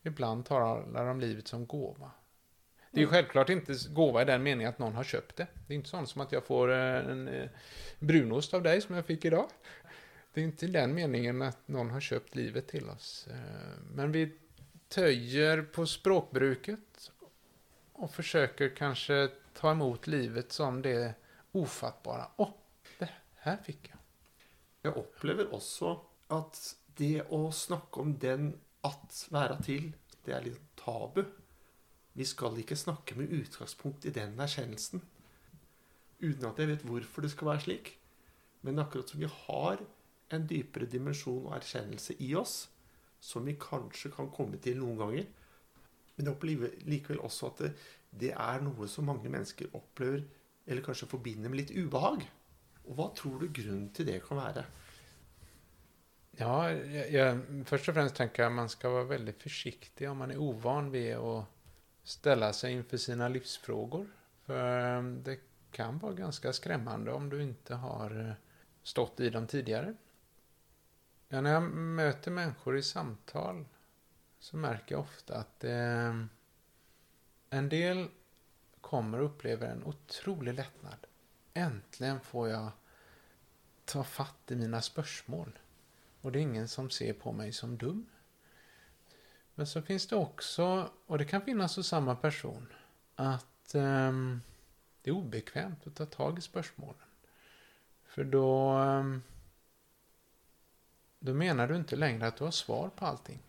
ibland 0.07 0.45
talar 0.45 1.05
om 1.05 1.19
livet 1.19 1.47
som 1.47 1.65
gåva? 1.65 2.11
Det 2.91 2.99
är 2.99 3.01
ju 3.01 3.07
självklart 3.07 3.49
inte 3.49 3.73
gåva 3.89 4.21
i 4.21 4.25
den 4.25 4.43
meningen 4.43 4.69
att 4.69 4.79
någon 4.79 4.95
har 4.95 5.03
köpt 5.03 5.35
det. 5.35 5.47
Det 5.67 5.73
är 5.73 5.75
inte 5.75 5.89
sånt 5.89 6.09
som 6.09 6.21
att 6.21 6.31
jag 6.31 6.45
får 6.45 6.71
eh, 6.71 6.77
en 6.77 7.27
eh, 7.27 7.49
brunost 7.99 8.53
av 8.53 8.63
dig 8.63 8.81
som 8.81 8.95
jag 8.95 9.05
fick 9.05 9.25
idag. 9.25 9.49
Det 10.33 10.41
är 10.41 10.45
inte 10.45 10.65
i 10.65 10.69
den 10.69 10.93
meningen 10.93 11.41
att 11.41 11.67
någon 11.67 11.89
har 11.89 11.99
köpt 11.99 12.35
livet 12.35 12.67
till 12.67 12.89
oss. 12.89 13.27
Eh, 13.31 13.81
men 13.93 14.11
vi 14.11 14.37
töjer 14.87 15.61
på 15.61 15.85
språkbruket 15.85 17.11
och 17.93 18.11
försöker 18.11 18.75
kanske 18.75 19.29
ta 19.53 19.71
emot 19.71 20.07
livet 20.07 20.51
som 20.51 20.81
det 20.81 21.13
ofattbara. 21.51 22.27
Åh, 22.35 22.47
oh, 22.47 22.53
det 22.99 23.09
här 23.35 23.57
fick 23.57 23.89
jag. 23.89 23.97
Jag 24.81 24.97
upplever 24.97 25.53
också 25.53 26.01
att 26.27 26.75
det 26.85 27.31
att 27.31 27.55
snacka 27.55 27.99
om 27.99 28.19
den 28.19 28.59
att 28.87 29.27
vara 29.29 29.61
till, 29.61 29.91
det 30.25 30.31
är 30.31 30.43
lite 30.43 30.59
tabu. 30.75 31.23
Vi 32.13 32.25
ska 32.25 32.57
inte 32.57 32.75
snacka 32.75 33.15
med 33.15 33.29
utgångspunkt 33.29 34.05
i 34.05 34.09
den 34.09 34.39
erkännelsen. 34.39 35.01
Utan 36.19 36.49
att 36.49 36.59
jag 36.59 36.67
vet 36.67 36.85
varför 36.85 37.21
det 37.21 37.29
ska 37.29 37.45
vara 37.45 37.59
slik. 37.59 37.97
Men 38.61 38.79
akkurat 38.79 39.09
som 39.09 39.19
vi 39.19 39.27
har 39.31 39.77
en 40.29 40.47
djupare 40.47 40.85
dimension 40.85 41.45
och 41.45 41.55
erkännelse 41.55 42.13
i 42.17 42.35
oss, 42.35 42.69
som 43.19 43.45
vi 43.45 43.57
kanske 43.69 44.09
kan 44.09 44.31
komma 44.31 44.57
till 44.57 44.77
någon 44.77 44.95
gånger. 44.95 45.25
Men 46.15 46.25
jag 46.25 46.35
upplever 46.35 46.71
likväl 46.79 47.19
också 47.19 47.47
att 47.47 47.57
det, 47.57 47.73
det 48.09 48.31
är 48.31 48.61
något 48.61 48.89
som 48.89 49.05
många 49.05 49.29
människor 49.29 49.67
upplever, 49.73 50.23
eller 50.65 50.81
kanske 50.81 51.05
förbinder 51.05 51.49
med 51.49 51.57
lite 51.57 51.83
obehag. 51.83 52.31
Och 52.83 52.95
vad 52.95 53.15
tror 53.15 53.39
du 53.39 53.47
grunden 53.47 53.89
till 53.89 54.05
det 54.05 54.27
kan 54.27 54.37
vara? 54.37 54.63
Ja, 56.39 56.71
jag, 56.71 57.11
jag, 57.11 57.41
först 57.65 57.89
och 57.89 57.95
främst 57.95 58.15
tänker 58.15 58.43
jag 58.43 58.49
att 58.49 58.55
man 58.55 58.69
ska 58.69 58.89
vara 58.89 59.03
väldigt 59.03 59.43
försiktig 59.43 60.09
om 60.09 60.17
man 60.17 60.31
är 60.31 60.37
ovan 60.37 60.91
vid 60.91 61.15
att 61.15 61.45
ställa 62.03 62.53
sig 62.53 62.73
inför 62.73 62.97
sina 62.97 63.27
livsfrågor. 63.27 64.07
För 64.45 64.97
eh, 64.97 65.03
det 65.03 65.39
kan 65.71 65.99
vara 65.99 66.13
ganska 66.13 66.53
skrämmande 66.53 67.11
om 67.11 67.29
du 67.29 67.43
inte 67.43 67.75
har 67.75 68.27
eh, 68.27 68.33
stått 68.83 69.19
i 69.19 69.29
dem 69.29 69.47
tidigare. 69.47 69.93
Ja, 71.27 71.41
när 71.41 71.53
jag 71.53 71.63
möter 71.73 72.31
människor 72.31 72.77
i 72.77 72.83
samtal 72.83 73.65
så 74.39 74.57
märker 74.57 74.95
jag 74.95 75.01
ofta 75.01 75.35
att 75.37 75.63
eh, 75.63 76.15
en 77.49 77.69
del 77.69 78.07
kommer 78.81 79.19
och 79.19 79.25
upplever 79.25 79.67
en 79.67 79.83
otrolig 79.83 80.53
lättnad. 80.53 81.07
Äntligen 81.53 82.19
får 82.19 82.49
jag 82.49 82.69
ta 83.85 84.03
fatt 84.03 84.51
i 84.51 84.55
mina 84.55 84.81
spörsmål. 84.81 85.59
Och 86.21 86.31
det 86.31 86.39
är 86.39 86.41
ingen 86.41 86.67
som 86.67 86.89
ser 86.89 87.13
på 87.13 87.31
mig 87.31 87.53
som 87.53 87.77
dum. 87.77 88.05
Men 89.55 89.67
så 89.67 89.81
finns 89.81 90.07
det 90.07 90.15
också, 90.15 90.89
och 91.05 91.17
det 91.17 91.25
kan 91.25 91.41
finnas 91.41 91.75
hos 91.75 91.87
samma 91.87 92.15
person, 92.15 92.67
att 93.15 93.75
um, 93.75 94.41
det 95.01 95.09
är 95.09 95.13
obekvämt 95.13 95.87
att 95.87 95.95
ta 95.95 96.05
tag 96.05 96.37
i 96.37 96.41
spörsmålen. 96.41 97.07
För 98.05 98.23
då, 98.23 98.79
um, 98.79 99.23
då 101.19 101.33
menar 101.33 101.67
du 101.67 101.75
inte 101.75 101.95
längre 101.95 102.27
att 102.27 102.37
du 102.37 102.43
har 102.43 102.51
svar 102.51 102.89
på 102.95 103.05
allting. 103.05 103.39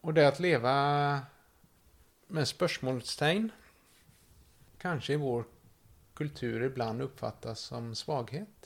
Och 0.00 0.14
det 0.14 0.28
att 0.28 0.40
leva 0.40 1.20
med 2.26 2.48
spörsmålstegn 2.48 3.52
kanske 4.78 5.12
i 5.12 5.16
vår 5.16 5.44
kultur 6.14 6.62
ibland 6.62 7.02
uppfattas 7.02 7.60
som 7.60 7.94
svaghet. 7.94 8.61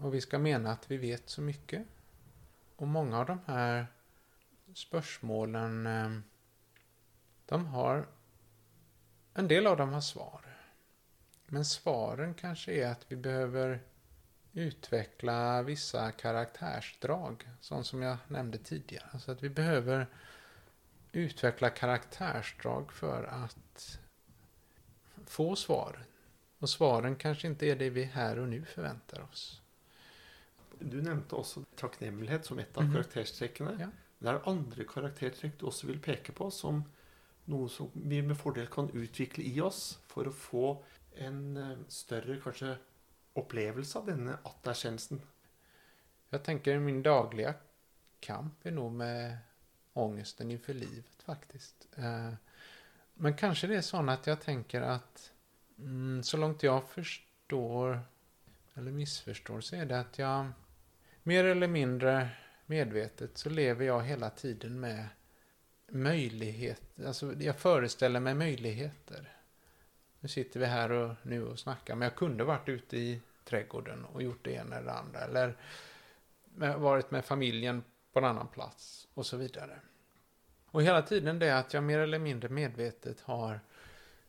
Och 0.00 0.14
vi 0.14 0.20
ska 0.20 0.38
mena 0.38 0.72
att 0.72 0.90
vi 0.90 0.96
vet 0.96 1.28
så 1.28 1.42
mycket. 1.42 1.86
Och 2.76 2.88
många 2.88 3.18
av 3.18 3.26
de 3.26 3.40
här 3.46 3.86
spörsmålen, 4.74 5.86
eh, 5.86 6.10
de 7.46 7.66
har, 7.66 8.06
en 9.34 9.48
del 9.48 9.66
av 9.66 9.76
dem 9.76 9.92
har 9.92 10.00
svar. 10.00 10.40
Men 11.46 11.64
svaren 11.64 12.34
kanske 12.34 12.72
är 12.72 12.86
att 12.86 13.04
vi 13.08 13.16
behöver 13.16 13.80
utveckla 14.52 15.62
vissa 15.62 16.12
karaktärsdrag, 16.12 17.48
sånt 17.60 17.86
som 17.86 18.02
jag 18.02 18.16
nämnde 18.28 18.58
tidigare. 18.58 19.06
Alltså 19.12 19.32
att 19.32 19.42
vi 19.42 19.48
behöver 19.48 20.06
utveckla 21.12 21.70
karaktärsdrag 21.70 22.92
för 22.92 23.24
att 23.24 23.98
få 25.26 25.56
svar. 25.56 26.04
Och 26.58 26.70
svaren 26.70 27.16
kanske 27.16 27.46
inte 27.46 27.66
är 27.66 27.76
det 27.76 27.90
vi 27.90 28.04
här 28.04 28.38
och 28.38 28.48
nu 28.48 28.64
förväntar 28.64 29.20
oss. 29.20 29.62
Du 30.80 31.02
nämnde 31.02 31.36
också 31.36 31.64
tacknämlighet 31.76 32.44
som 32.44 32.58
ett 32.58 32.76
av 32.76 32.82
mm. 32.82 32.94
karaktärstrecken. 32.94 33.76
Ja. 33.80 33.88
Det 34.18 34.28
är 34.28 34.48
andra 34.48 34.84
karaktärstreck 34.84 35.52
du 35.58 35.66
också 35.66 35.86
vill 35.86 36.00
peka 36.00 36.32
på 36.32 36.50
som 36.50 36.84
något 37.44 37.72
som 37.72 37.90
vi 37.92 38.22
med 38.22 38.38
fördel 38.38 38.66
kan 38.66 38.90
utveckla 38.90 39.44
i 39.44 39.60
oss 39.60 39.98
för 40.06 40.26
att 40.26 40.34
få 40.34 40.84
en 41.14 41.56
eh, 41.56 41.78
större 41.88 42.40
kanske 42.40 42.76
upplevelse 43.34 43.98
av 43.98 44.06
denna 44.06 44.38
atterkänslan. 44.42 45.20
Jag 46.30 46.44
tänker 46.44 46.78
min 46.78 47.02
dagliga 47.02 47.54
kamp 48.20 48.66
är 48.66 48.70
nog 48.70 48.92
med 48.92 49.38
ångesten 49.92 50.50
inför 50.50 50.74
livet 50.74 51.22
faktiskt. 51.24 51.88
Eh, 51.96 52.32
men 53.14 53.36
kanske 53.36 53.66
det 53.66 53.76
är 53.76 53.80
så 53.80 54.10
att 54.10 54.26
jag 54.26 54.40
tänker 54.40 54.80
att 54.80 55.32
mm, 55.78 56.22
så 56.22 56.36
långt 56.36 56.62
jag 56.62 56.88
förstår 56.88 58.00
eller 58.74 58.92
missförstår 58.92 59.60
så 59.60 59.76
är 59.76 59.86
det 59.86 60.00
att 60.00 60.18
jag 60.18 60.52
mer 61.22 61.44
eller 61.44 61.68
mindre 61.68 62.28
medvetet 62.66 63.38
så 63.38 63.50
lever 63.50 63.86
jag 63.86 64.02
hela 64.02 64.30
tiden 64.30 64.80
med 64.80 65.08
möjlighet, 65.88 66.82
alltså 67.06 67.34
jag 67.34 67.58
föreställer 67.58 68.20
mig 68.20 68.34
möjligheter. 68.34 69.36
Nu 70.20 70.28
sitter 70.28 70.60
vi 70.60 70.66
här 70.66 70.92
och 70.92 71.14
nu 71.22 71.46
och 71.46 71.58
snackar, 71.58 71.94
men 71.94 72.06
jag 72.06 72.16
kunde 72.16 72.44
varit 72.44 72.68
ute 72.68 72.96
i 72.96 73.20
trädgården 73.44 74.04
och 74.04 74.22
gjort 74.22 74.44
det 74.44 74.52
ena 74.52 74.76
eller 74.76 74.86
det 74.86 74.98
andra. 74.98 75.20
Eller 75.20 75.56
varit 76.76 77.10
med 77.10 77.24
familjen 77.24 77.84
på 78.12 78.18
en 78.18 78.24
annan 78.24 78.48
plats 78.48 79.08
och 79.14 79.26
så 79.26 79.36
vidare. 79.36 79.80
Och 80.66 80.82
hela 80.82 81.02
tiden 81.02 81.38
det 81.38 81.58
att 81.58 81.74
jag 81.74 81.82
mer 81.82 81.98
eller 81.98 82.18
mindre 82.18 82.48
medvetet 82.48 83.20
har 83.20 83.60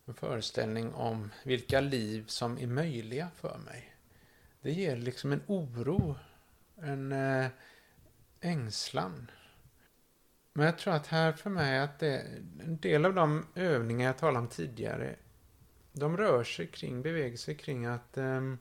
en 0.04 0.14
föreställning 0.14 0.94
om 0.94 1.30
vilka 1.44 1.80
liv 1.80 2.24
som 2.26 2.58
är 2.58 2.66
möjliga 2.66 3.30
för 3.36 3.58
mig. 3.58 3.94
Det 4.60 4.72
ger 4.72 4.96
liksom 4.96 5.32
en 5.32 5.42
oro, 5.46 6.16
en 6.82 7.12
eh, 7.12 7.46
ängslan. 8.40 9.30
Men 10.52 10.66
jag 10.66 10.78
tror 10.78 10.94
att 10.94 11.06
här 11.06 11.32
för 11.32 11.50
mig 11.50 11.78
att 11.78 11.98
det, 11.98 12.18
en 12.60 12.76
del 12.76 13.04
av 13.04 13.14
de 13.14 13.46
övningar 13.54 14.06
jag 14.06 14.18
talade 14.18 14.38
om 14.38 14.48
tidigare, 14.48 15.16
de 15.92 16.16
rör 16.16 16.44
sig 16.44 16.66
kring, 16.66 17.02
beväger 17.02 17.36
sig 17.36 17.56
kring 17.56 17.86
att 17.86 18.16
eh, 18.16 18.54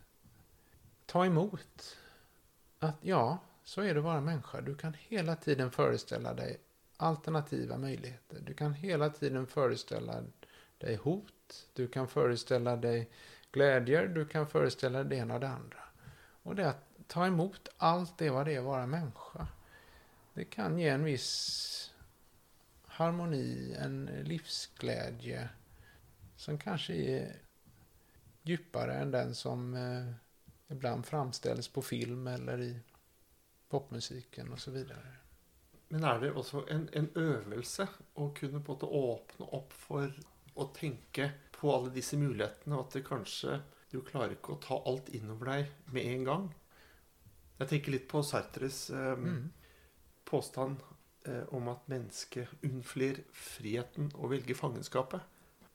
ta 1.05 1.25
emot. 1.25 1.97
Att 2.79 2.97
ja, 3.01 3.37
så 3.63 3.81
är 3.81 3.93
det 3.93 3.99
att 3.99 4.03
vara 4.03 4.21
människa. 4.21 4.61
Du 4.61 4.75
kan 4.75 4.93
hela 4.93 5.35
tiden 5.35 5.71
föreställa 5.71 6.33
dig 6.33 6.59
alternativa 6.97 7.77
möjligheter. 7.77 8.39
Du 8.41 8.53
kan 8.53 8.73
hela 8.73 9.09
tiden 9.09 9.47
föreställa 9.47 10.23
dig 10.77 10.95
hot. 10.95 11.67
Du 11.73 11.87
kan 11.87 12.07
föreställa 12.07 12.75
dig 12.75 13.09
glädjer. 13.51 14.07
Du 14.07 14.25
kan 14.25 14.47
föreställa 14.47 15.03
dig 15.03 15.09
det 15.09 15.15
ena 15.15 15.33
och 15.33 15.39
det 15.39 15.49
andra. 15.49 15.83
Och 16.43 16.55
det 16.55 16.69
att 16.69 16.90
ta 17.11 17.27
emot 17.27 17.69
allt 17.77 18.17
det 18.17 18.29
vad 18.29 18.45
det 18.45 18.55
är 18.55 18.59
att 18.59 18.65
vara 18.65 18.87
människa. 18.87 19.47
Det 20.33 20.45
kan 20.45 20.79
ge 20.79 20.87
en 20.87 21.03
viss 21.03 21.93
harmoni, 22.85 23.75
en 23.79 24.05
livsglädje 24.05 25.49
som 26.35 26.57
kanske 26.57 26.93
är 26.93 27.35
djupare 28.41 28.93
än 28.93 29.11
den 29.11 29.35
som 29.35 29.73
eh, 29.73 30.13
ibland 30.75 31.05
framställs 31.05 31.67
på 31.67 31.81
film 31.81 32.27
eller 32.27 32.61
i 32.61 32.79
popmusiken 33.69 34.53
och 34.53 34.59
så 34.59 34.71
vidare. 34.71 35.15
Men 35.87 36.03
är 36.03 36.19
det 36.19 36.33
också 36.33 36.65
en, 36.69 36.89
en 36.93 37.09
övelse 37.15 37.87
att 38.15 38.35
kunna 38.35 38.59
både 38.59 38.85
öppna 38.85 39.45
upp 39.45 39.73
för 39.73 40.19
att 40.55 40.75
tänka 40.75 41.29
på 41.51 41.75
alla 41.75 41.89
dessa 41.89 42.17
möjligheter 42.17 42.73
och 42.73 42.79
att 42.79 42.91
det 42.91 43.01
kanske 43.01 43.59
du 43.89 44.01
klarar 44.01 44.29
inte 44.29 44.51
att 44.51 44.61
ta 44.61 44.83
allt 44.85 45.09
inom 45.09 45.39
dig 45.39 45.71
med 45.85 46.05
en 46.05 46.23
gång. 46.23 46.53
Jag 47.61 47.69
tänker 47.69 47.91
lite 47.91 48.05
på 48.05 48.23
Sartres 48.23 48.89
eh, 48.89 49.11
mm. 49.11 49.49
påstånd 50.23 50.77
eh, 51.23 51.43
om 51.49 51.67
att 51.67 51.87
människan 51.87 52.45
undflyr 52.61 53.23
friheten 53.31 54.11
och 54.15 54.31
väljer 54.31 54.55
fångenskapet. 54.55 55.21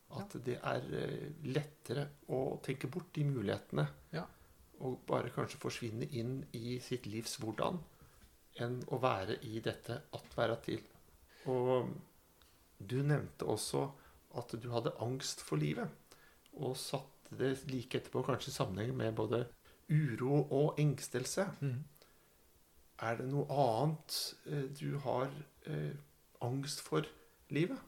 Att 0.08 0.34
ja. 0.34 0.40
det 0.44 0.58
är 0.62 1.02
eh, 1.02 1.46
lättare 1.52 2.06
att 2.28 2.62
tänka 2.62 2.88
bort 2.88 3.06
de 3.12 3.24
möjligheterna 3.24 3.86
ja. 4.10 4.26
och 4.78 5.00
bara 5.06 5.28
kanske 5.28 5.58
försvinna 5.58 6.04
in 6.04 6.44
i 6.52 6.80
sitt 6.80 7.06
livs 7.06 7.40
hvordan 7.40 7.78
än 8.54 8.82
att 8.90 9.00
vara 9.00 9.34
i 9.34 9.60
detta 9.60 9.94
att 10.10 10.36
vara 10.36 10.56
till. 10.56 10.80
Och 11.44 11.86
du 12.78 13.02
nämnde 13.02 13.44
också 13.44 13.92
att 14.32 14.62
du 14.62 14.70
hade 14.70 14.92
angst 14.98 15.40
för 15.40 15.56
livet 15.56 15.88
och 16.50 16.76
satte 16.76 17.34
det 17.34 17.66
lika 17.66 17.98
etterpå 17.98 18.22
kanske 18.22 18.50
i 18.50 18.52
sammanhang 18.52 18.96
med 18.96 19.14
både 19.14 19.46
oro 19.88 20.38
och 20.38 20.80
ängstelse. 20.80 21.50
Mm. 21.60 21.84
Är 22.96 23.16
det 23.16 23.26
något 23.26 23.50
annat 23.50 24.34
eh, 24.46 24.58
du 24.58 24.94
har 24.94 25.28
eh, 25.64 25.90
angst 26.38 26.80
för 26.80 27.08
livet? 27.48 27.78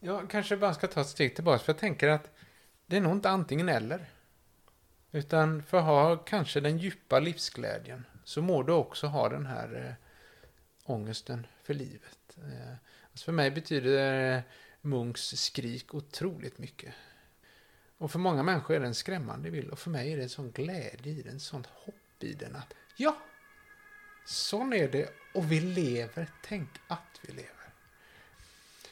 Jag 0.00 0.30
kanske 0.30 0.56
bara 0.56 0.74
ska 0.74 0.86
ta 0.86 1.00
ett 1.00 1.06
steg 1.06 1.34
tillbaka, 1.34 1.58
för 1.58 1.72
jag 1.72 1.78
tänker 1.78 2.08
att 2.08 2.30
det 2.86 2.96
är 2.96 3.00
nog 3.00 3.12
inte 3.12 3.30
antingen 3.30 3.68
eller. 3.68 4.10
Utan 5.12 5.62
för 5.62 5.78
att 5.78 5.84
ha 5.84 6.16
kanske 6.16 6.60
den 6.60 6.78
djupa 6.78 7.20
livsglädjen 7.20 8.04
så 8.24 8.42
må 8.42 8.62
du 8.62 8.72
också 8.72 9.06
ha 9.06 9.28
den 9.28 9.46
här 9.46 9.86
eh, 9.86 10.06
ångesten 10.84 11.46
för 11.62 11.74
livet. 11.74 12.36
Eh, 12.36 12.74
alltså 13.10 13.24
för 13.24 13.32
mig 13.32 13.50
betyder 13.50 14.36
eh, 14.36 14.42
Munks 14.80 15.22
skrik 15.22 15.94
otroligt 15.94 16.58
mycket. 16.58 16.94
Och 18.00 18.10
för 18.10 18.18
många 18.18 18.42
människor 18.42 18.76
är 18.76 18.80
det 18.80 18.86
en 18.86 18.94
skrämmande 18.94 19.50
bild 19.50 19.70
och 19.70 19.78
för 19.78 19.90
mig 19.90 20.12
är 20.12 20.16
det 20.16 20.22
en 20.22 20.28
sån 20.28 20.50
glädje 20.50 21.12
i 21.12 21.22
den, 21.22 21.40
sånt 21.40 21.66
hopp 21.66 22.24
i 22.24 22.34
den 22.34 22.56
att 22.56 22.74
ja, 22.96 23.16
sån 24.24 24.72
är 24.72 24.88
det 24.88 25.10
och 25.34 25.52
vi 25.52 25.60
lever, 25.60 26.26
tänk 26.42 26.68
att 26.86 27.20
vi 27.22 27.32
lever. 27.32 27.72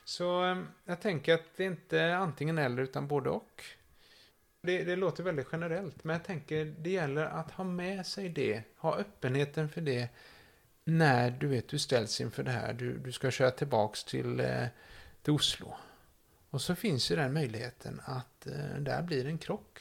Så 0.05 0.43
ehm, 0.43 0.67
jag 0.85 1.01
tänker 1.01 1.35
att 1.35 1.57
det 1.57 1.63
är 1.63 1.67
inte 1.67 2.17
antingen 2.17 2.59
eller 2.59 2.83
utan 2.83 3.09
både 3.09 3.31
och. 3.31 3.65
Det, 4.61 4.85
det, 4.85 4.97
låter 4.97 5.23
väldigt 5.23 5.49
generellt, 5.53 6.05
men 6.05 6.15
jag 6.15 6.25
tänker 6.25 6.65
det 6.65 6.91
gäller 6.91 7.25
att 7.25 7.51
ha 7.51 7.65
med 7.65 8.07
sig 8.07 8.29
det, 8.29 8.63
ha 8.77 8.97
öppenheten 8.97 9.69
för 9.69 9.81
det 9.81 10.09
när 10.85 11.31
du 11.31 11.47
vet 11.47 11.69
du 11.69 11.79
ställs 11.79 12.21
inför 12.21 12.43
det 12.43 12.51
här. 12.51 12.73
Du, 12.73 12.99
du 12.99 13.13
ska 13.13 13.31
köra 13.31 13.51
tillbaks 13.51 14.05
till, 14.05 14.41
eh, 14.41 14.67
till 15.23 15.33
Oslo. 15.33 15.77
Och 16.51 16.63
så 16.63 16.75
finns 16.75 17.11
ju 17.11 17.17
den 17.17 17.33
möjligheten 17.33 18.01
att 18.05 18.47
eh, 18.47 18.75
där 18.79 19.03
blir 19.03 19.27
en 19.27 19.39
krock. 19.39 19.81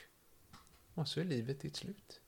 Och 0.94 1.08
så 1.08 1.20
är 1.20 1.24
livet 1.24 1.62
ditt 1.62 1.76
slut. 1.76 2.20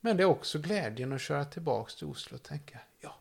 Men 0.00 0.16
det 0.16 0.22
är 0.22 0.26
också 0.26 0.58
glädjen 0.58 1.12
att 1.12 1.20
köra 1.20 1.44
tillbaks 1.44 1.96
till 1.96 2.06
Oslo 2.06 2.36
och 2.36 2.42
tänka, 2.42 2.80
ja, 3.00 3.20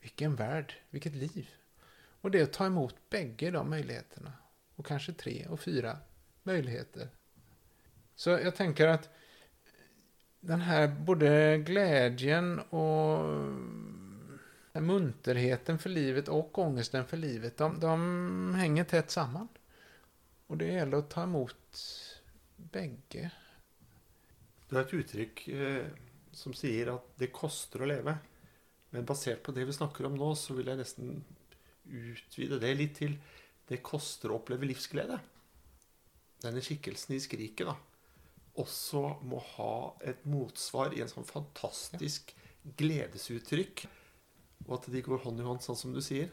vilken 0.00 0.36
värld, 0.36 0.74
vilket 0.90 1.14
liv. 1.14 1.50
Och 2.20 2.30
det 2.30 2.38
är 2.38 2.42
att 2.42 2.52
ta 2.52 2.66
emot 2.66 2.94
bägge 3.10 3.50
de 3.50 3.70
möjligheterna. 3.70 4.32
Och 4.76 4.86
kanske 4.86 5.12
tre 5.12 5.46
och 5.46 5.60
fyra 5.60 5.98
möjligheter. 6.42 7.08
Så 8.14 8.30
jag 8.30 8.56
tänker 8.56 8.88
att 8.88 9.08
den 10.40 10.60
här 10.60 10.88
både 10.88 11.58
glädjen 11.58 12.58
och 12.60 13.18
munterheten 14.80 15.78
för 15.78 15.90
livet 15.90 16.28
och 16.28 16.58
ångesten 16.58 17.06
för 17.06 17.16
livet, 17.16 17.56
de, 17.56 17.80
de 17.80 18.54
hänger 18.54 18.84
tätt 18.84 19.10
samman. 19.10 19.48
Och 20.46 20.56
det 20.56 20.66
gäller 20.66 20.96
att 20.96 21.10
ta 21.10 21.22
emot 21.22 21.78
bägge. 22.56 23.30
Du 24.68 24.76
har 24.76 24.82
ett 24.82 24.94
uttryck 24.94 25.48
eh, 25.48 25.86
som 26.32 26.54
säger 26.54 26.86
att 26.94 27.12
det 27.16 27.26
kostar 27.26 27.80
att 27.80 27.88
leva. 27.88 28.18
Men 28.90 29.04
baserat 29.04 29.42
på 29.42 29.52
det 29.52 29.64
vi 29.64 29.72
snackar 29.72 30.04
om 30.04 30.14
nu 30.14 30.34
så 30.34 30.54
vill 30.54 30.66
jag 30.66 30.78
nästan 30.78 31.24
utvida 31.84 32.58
det 32.58 32.74
lite 32.74 32.94
till 32.94 33.18
det 33.68 33.76
kostar 33.76 34.28
att 34.28 34.40
uppleva 34.40 34.64
livsglädje. 34.64 35.18
Denne 36.42 36.60
skikkelsen 36.60 37.16
i 37.16 37.20
skriket 37.20 37.66
da, 37.66 37.76
også 38.58 39.02
må 39.22 39.38
ha 39.54 39.96
ett 40.00 40.24
motsvar 40.24 40.92
i 40.92 41.00
en 41.00 41.08
sånn 41.08 41.24
fantastisk 41.24 42.34
gledesuttrykk. 42.76 43.86
Och 44.66 44.74
att 44.74 44.86
de 44.86 45.00
går 45.00 45.18
hand 45.18 45.40
i 45.40 45.42
hand, 45.42 45.62
sånn 45.62 45.76
som 45.76 45.92
du 45.92 46.02
säger. 46.02 46.30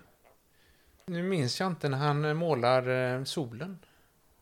Nu 1.06 1.24
minns 1.24 1.60
jag 1.60 1.68
inte 1.68 1.90
när 1.90 1.98
han 1.98 2.26
eh, 2.26 2.34
målar 2.34 2.88
eh, 2.88 3.24
solen. 3.24 3.80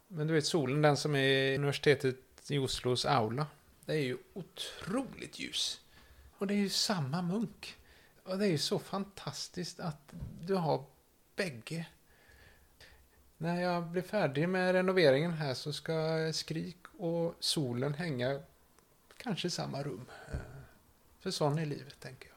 Men 0.08 0.28
du 0.28 0.34
vet 0.34 0.46
solen, 0.46 0.82
den 0.82 0.98
som 0.98 1.16
är 1.16 1.56
universitetet 1.56 2.52
i 2.52 2.58
Oslos 2.58 3.06
aula. 3.06 3.48
Det 3.86 3.94
är 3.94 4.00
ju 4.00 4.18
otroligt 4.34 5.40
ljus. 5.40 5.82
Och 6.38 6.48
det 6.48 6.54
är 6.54 6.58
ju 6.58 6.70
samma 6.70 7.22
munk. 7.22 7.78
Och 8.24 8.38
det 8.38 8.46
är 8.46 8.50
ju 8.50 8.58
så 8.58 8.80
fantastiskt 8.80 9.80
att 9.80 10.14
du 10.42 10.56
har 10.56 10.84
bägge. 11.36 11.86
När 13.38 13.62
jag 13.62 13.84
blir 13.88 14.02
färdig 14.02 14.50
med 14.50 14.74
renoveringen 14.74 15.34
här 15.34 15.54
så 15.54 15.74
ska 15.74 15.94
Skrik 16.34 16.78
och 16.98 17.36
solen 17.40 17.94
hänga 17.94 18.42
kanske 19.18 19.48
i 19.48 19.52
samma 19.52 19.84
rum. 19.84 20.06
Eh, 20.32 20.40
för 21.20 21.32
sån 21.32 21.60
är 21.60 21.66
livet, 21.66 22.00
tänker 22.00 22.30
jag. 22.30 22.37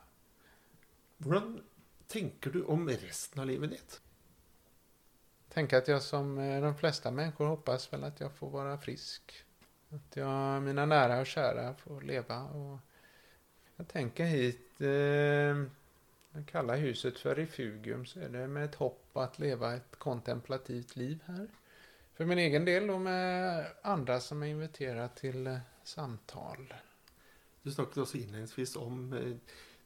Hur 1.24 1.62
tänker 2.06 2.50
du 2.50 2.64
om 2.64 2.88
resten 2.88 3.40
av 3.40 3.46
livet 3.46 3.70
ditt? 3.70 4.00
Tänker 5.48 5.78
att 5.78 5.88
jag 5.88 6.02
som 6.02 6.38
eh, 6.38 6.62
de 6.62 6.76
flesta 6.76 7.10
människor 7.10 7.46
hoppas 7.46 7.92
väl 7.92 8.04
att 8.04 8.20
jag 8.20 8.32
får 8.32 8.50
vara 8.50 8.78
frisk. 8.78 9.44
Att 9.88 10.16
jag, 10.16 10.62
mina 10.62 10.86
nära 10.86 11.20
och 11.20 11.26
kära 11.26 11.74
får 11.74 12.00
leva. 12.00 12.42
Och 12.42 12.78
jag 13.76 13.88
tänker 13.88 14.24
hit 14.24 14.80
eh, 14.80 15.66
det 16.32 16.44
kalla 16.46 16.76
huset 16.76 17.18
för 17.18 17.34
refugium 17.34 18.06
så 18.06 18.20
är 18.20 18.28
det 18.28 18.48
med 18.48 18.64
ett 18.64 18.74
hopp 18.74 19.16
att 19.16 19.38
leva 19.38 19.74
ett 19.74 19.96
kontemplativt 19.96 20.96
liv 20.96 21.22
här. 21.26 21.48
För 22.14 22.24
min 22.24 22.38
egen 22.38 22.64
del 22.64 22.90
och 22.90 23.00
med 23.00 23.66
andra 23.82 24.20
som 24.20 24.42
är 24.42 24.46
inviterade 24.46 25.08
till 25.08 25.46
eh, 25.46 25.58
samtal. 25.82 26.74
Du 27.62 27.70
snackade 27.70 28.00
också 28.00 28.16
inledningsvis 28.16 28.76
om 28.76 29.12
eh, 29.12 29.36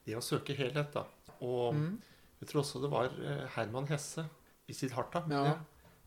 det 0.03 0.15
att 0.15 0.23
söka 0.23 0.53
helhet. 0.53 0.95
Och 1.39 1.69
mm. 1.69 2.01
jag 2.39 2.49
tror 2.49 2.61
också 2.61 2.79
det 2.79 2.87
var 2.87 3.05
eh, 3.05 3.47
Herman 3.47 3.87
Hesse 3.87 4.25
i 4.65 4.73
sitt 4.73 4.91
harta, 4.91 5.27
ja. 5.29 5.59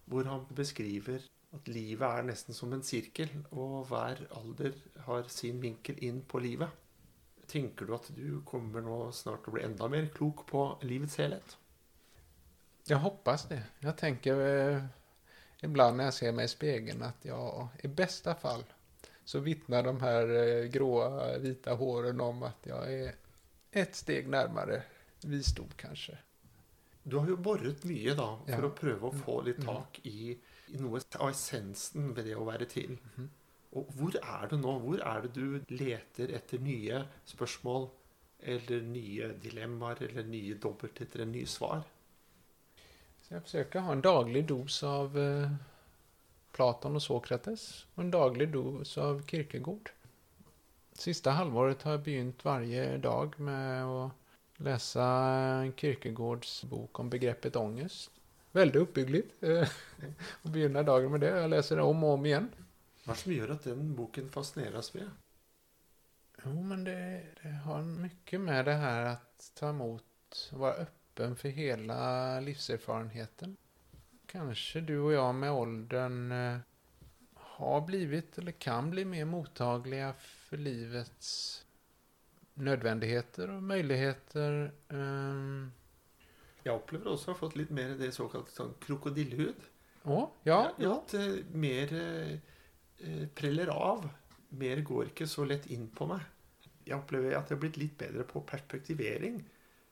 hvor 0.04 0.24
han 0.24 0.46
beskriver 0.48 1.22
att 1.50 1.68
livet 1.68 2.08
är 2.08 2.22
nästan 2.22 2.54
som 2.54 2.72
en 2.72 2.82
cirkel, 2.82 3.28
och 3.50 3.88
varje 3.88 4.26
ålder 4.30 4.72
har 4.96 5.22
sin 5.22 5.60
vinkel 5.60 5.98
in 5.98 6.22
på 6.22 6.38
livet. 6.38 6.68
Tänker 7.46 7.84
du 7.84 7.94
att 7.94 8.10
du 8.16 8.42
kommer 8.42 8.80
nog 8.80 9.14
snart 9.14 9.46
att 9.46 9.52
bli 9.52 9.62
ända 9.62 9.88
mer 9.88 10.06
klok 10.06 10.46
på 10.46 10.78
livets 10.80 11.18
helhet? 11.18 11.56
Jag 12.84 12.98
hoppas 12.98 13.48
det. 13.48 13.62
Jag 13.78 13.96
tänker 13.96 14.68
eh, 14.70 14.84
ibland 15.60 15.96
när 15.96 16.04
jag 16.04 16.14
ser 16.14 16.32
mig 16.32 16.44
i 16.44 16.48
spegeln 16.48 17.02
att 17.02 17.24
jag 17.24 17.68
i 17.82 17.88
bästa 17.88 18.34
fall 18.34 18.64
så 19.24 19.38
vittnar 19.38 19.82
de 19.82 20.00
här 20.00 20.28
eh, 20.28 20.64
gråa 20.64 21.38
vita 21.38 21.74
håren 21.74 22.20
om 22.20 22.42
att 22.42 22.58
jag 22.62 22.92
är 22.92 23.14
ett 23.70 23.94
steg 23.94 24.28
närmare 24.28 24.82
visdom 25.24 25.68
kanske. 25.76 26.18
Du 27.02 27.16
har 27.16 27.26
ju 27.26 27.36
borrat 27.36 27.84
mycket 27.84 28.16
då 28.16 28.40
för 28.46 28.52
ja. 28.52 28.66
att 28.66 28.80
pröva 28.80 29.08
att 29.08 29.20
få 29.24 29.42
lite 29.42 29.62
mm. 29.62 29.74
tak 29.74 30.00
i, 30.02 30.38
i 30.66 30.78
något 30.78 31.16
av 31.16 31.30
essensen 31.30 32.08
med 32.08 32.24
det 32.24 32.34
att 32.34 32.40
vara 32.46 32.64
till. 32.64 32.98
Mm. 33.16 33.30
Och 33.70 33.86
var 33.94 34.10
är 34.22 34.48
du 34.50 34.56
nu? 34.56 34.62
Var 34.62 34.98
är 34.98 35.22
det 35.22 35.28
du 35.28 35.64
letar 35.68 36.28
efter 36.28 36.58
nya 36.58 37.06
spörsmål 37.24 37.88
eller 38.40 38.80
nya 38.80 39.28
dilemman 39.28 39.96
eller 40.00 40.22
nya 40.22 40.56
dobbelt 40.56 41.00
efter 41.00 41.20
en 41.20 41.32
ny 41.32 41.46
svar? 41.46 41.82
Så 43.22 43.34
jag 43.34 43.42
försöker 43.42 43.80
ha 43.80 43.92
en 43.92 44.00
daglig 44.00 44.46
dos 44.46 44.82
av 44.82 45.18
eh, 45.18 45.52
Platon 46.52 46.96
och 46.96 47.02
Sokrates 47.02 47.86
och 47.94 48.02
en 48.02 48.10
daglig 48.10 48.52
dos 48.52 48.98
av 48.98 49.26
Kierkegaard. 49.26 49.90
Sista 50.92 51.30
halvåret 51.30 51.82
har 51.82 51.90
jag 51.90 52.02
begynt 52.02 52.44
varje 52.44 52.96
dag 52.96 53.40
med 53.40 53.84
att 53.84 54.12
läsa 54.58 55.72
Kierkegaards 55.76 56.64
bok 56.64 56.98
om 56.98 57.10
begreppet 57.10 57.56
ångest. 57.56 58.10
Väldigt 58.52 58.82
uppbyggligt 58.82 59.42
eh, 59.42 59.68
att 60.42 60.50
begynna 60.52 60.82
dagen 60.82 61.10
med 61.10 61.20
det. 61.20 61.40
Jag 61.40 61.50
läser 61.50 61.76
det 61.76 61.82
om 61.82 62.04
och 62.04 62.10
om 62.10 62.26
igen. 62.26 62.48
Vad 63.04 63.16
som 63.16 63.32
gör 63.32 63.48
att 63.48 63.64
den 63.64 63.94
boken 63.94 64.30
fascineras 64.30 64.94
med? 64.94 65.10
Jo, 66.44 66.62
men 66.62 66.84
det, 66.84 67.26
det 67.42 67.48
har 67.48 67.82
mycket 67.82 68.40
med 68.40 68.64
det 68.64 68.74
här 68.74 69.04
att 69.04 69.52
ta 69.54 69.68
emot, 69.68 70.50
vara 70.52 70.72
öppen 70.72 71.36
för 71.36 71.48
hela 71.48 72.40
livserfarenheten. 72.40 73.56
Kanske 74.26 74.80
du 74.80 74.98
och 74.98 75.12
jag 75.12 75.34
med 75.34 75.52
åldern 75.52 76.32
eh, 76.32 76.58
har 77.34 77.80
blivit 77.80 78.38
eller 78.38 78.52
kan 78.52 78.90
bli 78.90 79.04
mer 79.04 79.24
mottagliga 79.24 80.14
för 80.18 80.56
livets 80.56 81.64
nödvändigheter 82.58 83.50
och 83.50 83.62
möjligheter. 83.62 84.72
Um... 84.88 85.72
Jag 86.62 86.76
upplever 86.76 87.12
också 87.12 87.22
att 87.22 87.26
jag 87.26 87.38
fått 87.38 87.56
lite 87.56 87.72
mer 87.72 87.88
det 87.88 88.12
så 88.12 88.28
kallade 88.28 88.74
krokodillhud. 88.80 89.54
Oh, 90.04 90.28
ja, 90.42 90.72
ja. 90.76 90.92
Att, 90.94 91.14
eh, 91.14 91.34
mer 91.52 91.92
eh, 92.98 93.28
preller 93.34 93.66
av. 93.66 94.08
Mer 94.48 94.80
går 94.80 95.04
inte 95.04 95.26
så 95.26 95.44
lätt 95.44 95.66
in 95.66 95.88
på 95.88 96.06
mig. 96.06 96.20
Jag 96.84 96.98
upplever 96.98 97.32
att 97.32 97.50
jag 97.50 97.56
har 97.56 97.60
blivit 97.60 97.76
lite 97.76 98.06
bättre 98.06 98.22
på 98.22 98.40
perspektivering. 98.40 99.44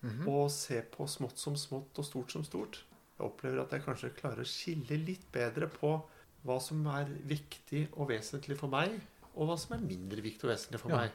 Mm. 0.03 0.29
Och 0.29 0.53
se 0.53 0.81
på 0.81 1.07
smått 1.07 1.39
som 1.39 1.57
smått 1.57 1.99
och 1.99 2.05
stort 2.05 2.31
som 2.31 2.45
stort. 2.45 2.85
Jag 3.17 3.27
upplever 3.27 3.59
att 3.59 3.73
jag 3.73 3.85
kanske 3.85 4.09
klarar 4.09 4.41
att 4.41 4.47
skilja 4.47 4.97
lite 4.97 5.27
bättre 5.33 5.67
på 5.67 6.09
vad 6.43 6.63
som 6.63 6.87
är 6.87 7.05
viktigt 7.25 7.93
och 7.93 8.11
väsentligt 8.11 8.61
för 8.61 8.67
mig 8.67 9.01
och 9.21 9.47
vad 9.47 9.61
som 9.61 9.77
är 9.77 9.81
mindre 9.81 10.21
viktigt 10.21 10.45
och 10.45 10.51
väsentligt 10.51 10.83
för 10.83 10.91
ja. 10.91 10.97
mig. 10.97 11.11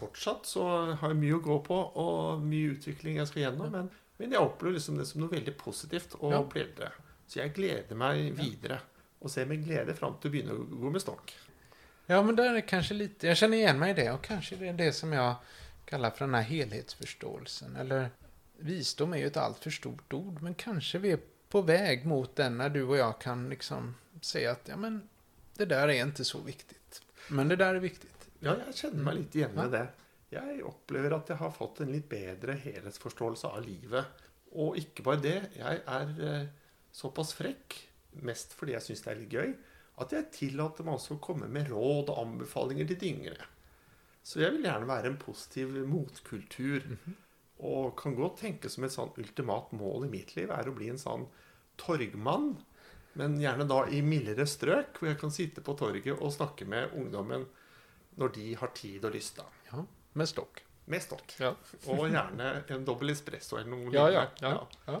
Fortsatt 0.00 0.46
så 0.46 0.68
har 0.92 1.08
jag 1.08 1.16
mycket 1.16 1.36
att 1.36 1.42
gå 1.42 1.60
på 1.60 1.76
och 1.76 2.40
mycket 2.40 2.78
utveckling 2.78 3.16
jag 3.16 3.28
ska 3.28 3.38
igenom. 3.38 3.60
Ja. 3.64 3.70
Men, 3.70 3.90
men 4.16 4.32
jag 4.32 4.46
upplever 4.46 4.74
liksom 4.74 4.98
det 4.98 5.06
som 5.06 5.20
något 5.20 5.32
väldigt 5.32 5.58
positivt 5.58 6.14
att 6.14 6.30
ja. 6.30 6.48
bli 6.52 6.62
äldre. 6.62 6.92
Så 7.26 7.38
jag 7.38 7.54
gläder 7.54 7.96
mig 7.96 8.30
vidare 8.30 8.80
och 9.18 9.30
ser 9.30 9.46
med 9.46 9.64
glädje 9.64 9.94
fram 9.94 10.14
till 10.20 10.40
att 10.40 10.46
börja 10.46 10.80
gå 10.80 10.90
med 10.90 11.00
stock. 11.00 11.36
Ja, 12.06 12.22
men 12.22 12.36
där 12.36 12.54
är 12.54 12.60
kanske 12.60 12.94
lite, 12.94 13.26
jag 13.26 13.36
känner 13.36 13.56
igen 13.56 13.78
mig 13.78 13.90
i 13.90 13.94
det 13.94 14.12
och 14.12 14.22
kanske 14.22 14.56
det 14.56 14.68
är 14.68 14.72
det 14.72 14.92
som 14.92 15.12
jag 15.12 15.34
kallar 15.84 16.10
för 16.10 16.24
den 16.24 16.34
här 16.34 16.42
helhetsförståelsen. 16.42 17.76
Eller 17.76 18.10
visdom 18.56 19.12
är 19.12 19.18
ju 19.18 19.26
ett 19.26 19.36
alltför 19.36 19.70
stort 19.70 20.12
ord, 20.12 20.42
men 20.42 20.54
kanske 20.54 20.98
vi 20.98 21.10
är 21.10 21.20
på 21.48 21.60
väg 21.60 22.06
mot 22.06 22.36
den 22.36 22.58
när 22.58 22.68
du 22.68 22.82
och 22.82 22.96
jag 22.96 23.20
kan 23.20 23.48
liksom 23.48 23.94
säga 24.20 24.50
att 24.52 24.68
ja, 24.68 24.76
men 24.76 25.08
det 25.56 25.64
där 25.64 25.88
är 25.88 26.04
inte 26.04 26.24
så 26.24 26.40
viktigt. 26.40 27.02
Men 27.28 27.48
det 27.48 27.56
där 27.56 27.74
är 27.74 27.80
viktigt. 27.80 28.19
Ja, 28.40 28.54
jeg 28.66 28.76
kjenner 28.78 29.04
meg 29.04 29.18
litt 29.18 29.36
igjen 29.36 29.54
Ja. 29.56 29.62
med 29.62 29.72
det. 29.76 29.86
Jeg 30.30 30.62
opplever 30.64 31.16
at 31.16 31.28
jeg 31.28 31.36
har 31.40 31.50
fått 31.50 31.80
en 31.82 31.92
litt 31.92 32.08
bedre 32.08 32.54
helhetsforståelse 32.54 33.50
av 33.50 33.64
livet. 33.66 34.06
Og 34.52 34.76
ikke 34.78 35.02
bare 35.06 35.20
det, 35.22 35.50
jeg 35.56 35.82
er 35.86 36.12
eh, 36.26 36.46
såpass 36.92 37.34
frekk, 37.34 37.76
mest 38.22 38.54
fordi 38.58 38.72
jeg 38.76 38.82
syns 38.86 39.02
det 39.04 39.10
er 39.12 39.20
litt 39.20 39.34
gøy, 39.34 39.52
at 40.00 40.14
jeg 40.16 40.30
tillater 40.32 40.86
meg 40.86 40.94
også 40.96 41.16
å 41.18 41.20
komme 41.22 41.48
med 41.48 41.68
råd 41.70 42.10
og 42.10 42.18
anbefalinger 42.24 42.86
til 42.88 42.98
de 43.02 43.10
yngre. 43.10 43.48
Så 44.22 44.40
jeg 44.40 44.52
vil 44.54 44.64
gjerne 44.64 44.88
være 44.88 45.10
en 45.12 45.18
positiv 45.20 45.74
motkultur. 45.88 46.86
Og 47.60 47.92
kan 48.00 48.14
godt 48.16 48.38
tenke 48.40 48.70
som 48.72 48.84
et 48.84 48.94
sånn 48.94 49.12
ultimat 49.20 49.72
mål 49.76 50.06
i 50.06 50.10
mitt 50.14 50.34
liv 50.36 50.50
er 50.50 50.68
å 50.70 50.74
bli 50.76 50.88
en 50.88 51.00
sånn 51.00 51.26
torgmann. 51.76 52.54
Men 53.18 53.36
gjerne 53.42 53.66
da 53.68 53.82
i 53.90 54.00
mildere 54.06 54.46
strøk, 54.48 54.96
hvor 54.98 55.10
jeg 55.10 55.18
kan 55.20 55.30
sitte 55.34 55.60
på 55.66 55.74
torget 55.76 56.14
og 56.16 56.32
snakke 56.32 56.64
med 56.68 56.94
ungdommen 56.96 57.44
når 58.20 58.34
de 58.36 58.50
har 58.60 58.74
tid 58.76 59.06
og 59.08 59.14
lyst. 59.16 59.40
da. 59.40 59.46
Ja, 59.70 59.84
med 60.20 60.28
stock. 60.28 60.62
Med 60.90 61.02
stokk. 61.04 61.34
Ja. 61.40 61.54
Og 61.92 62.06
gjerne 62.10 62.52
en 62.74 62.84
dobbel 62.86 63.14
espresso 63.14 63.58
eller 63.60 63.70
noe 63.70 63.90
lignende. 63.90 64.28
ja. 64.42 64.54
ja. 64.86 65.00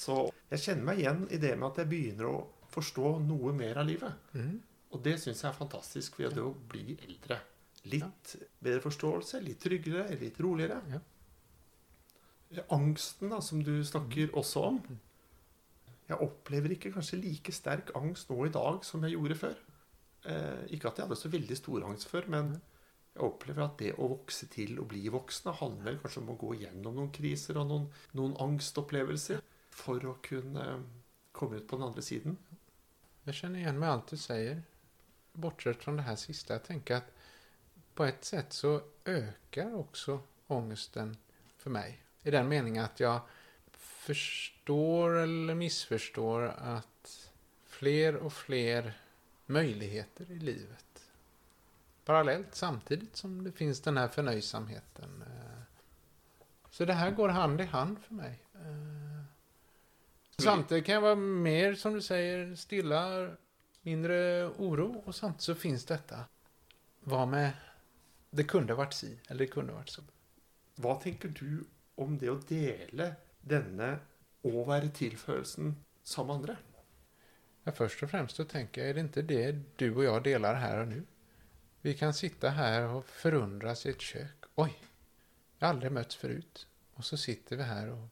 Så 0.00 0.16
jeg 0.48 0.62
kjenner 0.64 0.86
meg 0.88 1.02
igjen 1.02 1.26
i 1.28 1.38
det 1.40 1.52
med 1.58 1.68
at 1.68 1.82
jeg 1.82 1.90
begynner 1.90 2.30
å 2.30 2.36
forstå 2.72 3.14
noe 3.26 3.52
mer 3.56 3.82
av 3.82 3.88
livet. 3.88 4.30
Mm. 4.32 4.56
Og 4.90 5.02
det 5.04 5.18
syns 5.22 5.42
jeg 5.44 5.50
er 5.50 5.58
fantastisk 5.58 6.18
ved 6.18 6.38
å 6.40 6.50
bli 6.72 6.96
eldre. 6.96 7.36
Litt 7.90 8.34
bedre 8.60 8.82
forståelse, 8.84 9.40
litt 9.44 9.60
tryggere, 9.62 10.08
litt 10.20 10.40
roligere. 10.42 10.80
Ja. 10.90 12.64
Angsten 12.74 13.30
da, 13.30 13.38
som 13.44 13.62
du 13.64 13.76
snakker 13.86 14.32
også 14.36 14.64
om. 14.72 14.80
Jeg 16.10 16.18
opplever 16.24 16.74
ikke 16.74 16.90
kanskje 16.96 17.20
like 17.20 17.54
sterk 17.54 17.92
angst 17.98 18.32
nå 18.32 18.40
i 18.48 18.52
dag 18.54 18.82
som 18.86 19.04
jeg 19.06 19.14
gjorde 19.14 19.38
før. 19.38 19.60
Eh, 20.24 20.64
ikke 20.76 20.90
at 20.90 20.98
jeg 20.98 21.06
hadde 21.06 21.16
så 21.16 21.30
veldig 21.32 21.56
stor 21.56 21.84
angst 21.88 22.10
før, 22.10 22.28
men 22.32 22.52
jeg 23.14 23.24
opplever 23.24 23.64
at 23.64 23.78
det 23.80 23.94
å 23.96 24.10
vokse 24.12 24.48
til 24.52 24.78
og 24.82 24.90
bli 24.92 25.08
voksen 25.12 25.54
handler 25.60 25.98
kanskje 26.02 26.22
om 26.22 26.32
å 26.34 26.38
gå 26.40 26.54
gjennom 26.60 26.98
noen 26.98 27.12
kriser 27.14 27.58
og 27.60 27.70
noen, 27.70 27.86
noen 28.18 28.36
angstopplevelser 28.44 29.40
for 29.74 30.04
å 30.06 30.18
kunne 30.24 30.66
eh, 30.66 30.88
komme 31.32 31.60
ut 31.60 31.68
på 31.68 31.78
den 31.78 31.88
andre 31.88 32.04
siden. 32.04 32.36
Jag 33.24 33.34
känner 33.34 33.58
igen 33.58 33.78
mig 33.78 33.88
allt 33.88 34.06
du 34.06 34.16
säger. 34.16 34.62
Bortsett 35.32 35.82
från 35.82 35.96
det 35.96 36.02
här 36.02 36.16
sista. 36.16 36.52
Jag 36.54 36.64
tänker 36.64 36.96
att 36.96 37.12
på 37.94 38.04
ett 38.04 38.24
sätt 38.24 38.52
så 38.52 38.80
ökar 39.04 39.74
också 39.74 40.20
ångesten 40.46 41.16
för 41.56 41.70
mig. 41.70 42.02
I 42.22 42.30
den 42.30 42.48
meningen 42.48 42.84
att 42.84 43.00
jag 43.00 43.20
förstår 43.72 45.16
eller 45.16 45.54
missförstår 45.54 46.42
att 46.42 47.30
fler 47.64 48.16
och 48.16 48.32
fler 48.32 48.94
möjligheter 49.50 50.30
i 50.30 50.38
livet 50.38 50.84
parallellt 52.04 52.54
samtidigt 52.54 53.16
som 53.16 53.44
det 53.44 53.52
finns 53.52 53.80
den 53.80 53.96
här 53.96 54.08
förnöjsamheten. 54.08 55.22
eh. 55.22 55.62
Så 56.70 56.84
det 56.84 56.92
här 56.92 57.10
går 57.10 57.28
hand 57.28 57.60
i 57.60 57.64
hand 57.64 57.98
för 57.98 58.14
mig. 58.14 58.42
Eh, 58.54 59.22
Samtidigt 60.38 60.84
kan 60.86 60.94
jag 60.94 61.02
vara 61.02 61.14
mer, 61.14 61.74
som 61.74 61.94
du 61.94 62.02
säger, 62.02 62.54
stilla, 62.54 63.30
mindre 63.82 64.46
oro 64.48 65.02
och 65.06 65.14
samtidigt 65.14 65.42
så 65.42 65.54
finns 65.54 65.84
detta. 65.84 66.24
Vad 67.00 67.28
med 67.28 67.50
det 68.30 68.44
kunde 68.44 68.74
varit 68.74 68.92
si 68.94 69.18
eller 69.28 69.38
det 69.38 69.46
kunde 69.46 69.72
varit 69.72 69.88
så. 69.88 70.02
Hva 70.76 70.94
tenker 70.94 71.28
du 71.28 71.64
om 71.94 72.18
det 72.18 72.48
dele 72.48 73.14
denne 73.40 73.98
å 74.42 74.64
være 74.64 74.88
til-følelsen 74.88 75.76
sammen 76.02 76.26
med 76.28 76.36
andre? 76.36 76.56
Ja, 77.64 77.72
först 77.72 78.02
och 78.02 78.10
främst 78.10 78.36
så 78.36 78.44
tänker 78.44 78.80
jag, 78.80 78.90
är 78.90 78.94
det 78.94 79.00
inte 79.00 79.22
det 79.22 79.58
du 79.76 79.94
och 79.94 80.04
jag 80.04 80.22
delar 80.22 80.54
här 80.54 80.80
och 80.80 80.88
nu? 80.88 81.02
Vi 81.80 81.94
kan 81.94 82.14
sitta 82.14 82.48
här 82.50 82.82
och 82.88 83.06
förundras 83.06 83.86
i 83.86 83.90
ett 83.90 84.00
kök. 84.00 84.44
Oj, 84.54 84.74
jag 85.58 85.66
har 85.66 85.74
aldrig 85.74 85.92
mötts 85.92 86.16
förut. 86.16 86.66
Och 86.94 87.04
så 87.04 87.16
sitter 87.16 87.56
vi 87.56 87.62
här 87.62 87.88
och 87.90 88.08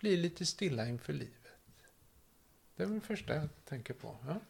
blir 0.00 0.16
lite 0.16 0.46
stilla 0.46 0.88
inför 0.88 1.12
livet. 1.12 1.48
Det 2.76 2.82
är 2.82 2.86
väl 2.86 3.00
det 3.00 3.06
första 3.06 3.34
jag 3.34 3.48
tänker 3.64 3.94
på. 3.94 4.16
Ja, 4.26 4.40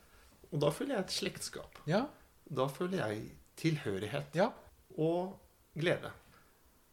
Og 0.52 0.60
da 0.60 0.68
føler 0.70 0.94
jeg 0.94 1.04
et 1.04 1.10
slektskap. 1.10 1.78
ja, 1.86 2.04
Da 2.44 2.68
føler 2.68 3.06
jeg 3.08 3.22
tilhørighet 3.56 4.34
ja. 4.34 4.52
og 4.96 5.38
glede. 5.74 6.10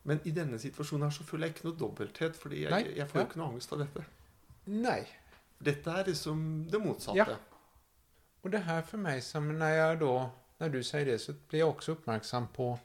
Men 0.03 0.19
i 0.25 0.31
denne 0.31 0.57
situasjonen 0.59 1.03
her 1.03 1.11
så 1.13 1.23
føler 1.23 1.45
jeg 1.47 1.55
ikke 1.55 1.67
noe 1.67 1.77
dobbelthet, 1.77 2.35
fordi 2.35 2.63
jeg, 2.63 2.71
Nei, 2.71 2.95
jeg 2.97 3.07
får 3.09 3.19
jo 3.19 3.23
ja. 3.23 3.27
ikke 3.29 3.37
noe 3.39 3.51
angst 3.53 3.73
av 3.73 3.79
dette. 3.83 4.05
nej. 4.65 5.05
Detta 5.63 5.97
är 5.97 6.03
det 6.03 6.15
som 6.15 6.67
det 6.71 6.79
motsatta. 6.79 7.17
Ja. 7.17 7.27
Och 8.41 8.49
det 8.49 8.57
här 8.57 8.81
för 8.81 8.97
mig, 8.97 9.21
som 9.21 9.59
när 9.59 9.71
jag 9.71 9.99
då, 9.99 10.29
när 10.57 10.69
du 10.69 10.83
säger 10.83 11.05
det, 11.05 11.19
så 11.19 11.33
blir 11.49 11.59
jag 11.59 11.69
också 11.69 11.91
uppmärksam 11.91 12.47
på, 12.47 12.79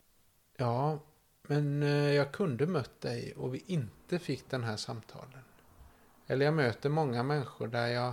ja, 0.56 0.98
men 1.42 1.82
eh, 1.82 2.12
jag 2.12 2.32
kunde 2.32 2.66
mött 2.66 3.00
dig 3.00 3.32
och 3.36 3.54
vi 3.54 3.62
inte 3.66 4.18
fick 4.18 4.50
den 4.50 4.64
här 4.64 4.76
samtalen. 4.76 5.40
Eller 6.26 6.44
jag 6.44 6.54
möter 6.54 6.88
många 6.88 7.22
människor 7.22 7.68
där 7.68 7.86
jag 7.86 8.12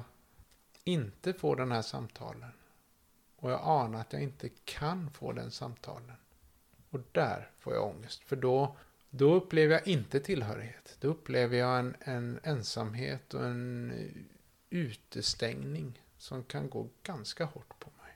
inte 0.83 1.33
får 1.33 1.55
den 1.55 1.71
här 1.71 1.81
samtalen. 1.81 2.51
Och 3.35 3.51
jag 3.51 3.61
anar 3.63 3.99
att 3.99 4.13
jag 4.13 4.21
inte 4.21 4.49
kan 4.49 5.09
få 5.11 5.31
den 5.31 5.51
samtalen. 5.51 6.15
Och 6.89 6.99
där 7.11 7.51
får 7.59 7.73
jag 7.73 7.87
ångest. 7.87 8.23
För 8.23 8.35
då, 8.35 8.75
då 9.09 9.33
upplever 9.33 9.73
jag 9.73 9.87
inte 9.87 10.19
tillhörighet. 10.19 10.97
Då 10.99 11.07
upplever 11.07 11.57
jag 11.57 11.79
en, 11.79 11.95
en 11.99 12.39
ensamhet 12.43 13.33
och 13.33 13.45
en 13.45 13.93
utestängning 14.73 15.91
som 16.17 16.43
kan 16.49 16.69
gå 16.69 16.87
ganska 17.03 17.45
hårt 17.45 17.73
på 17.79 17.89
mig. 17.99 18.13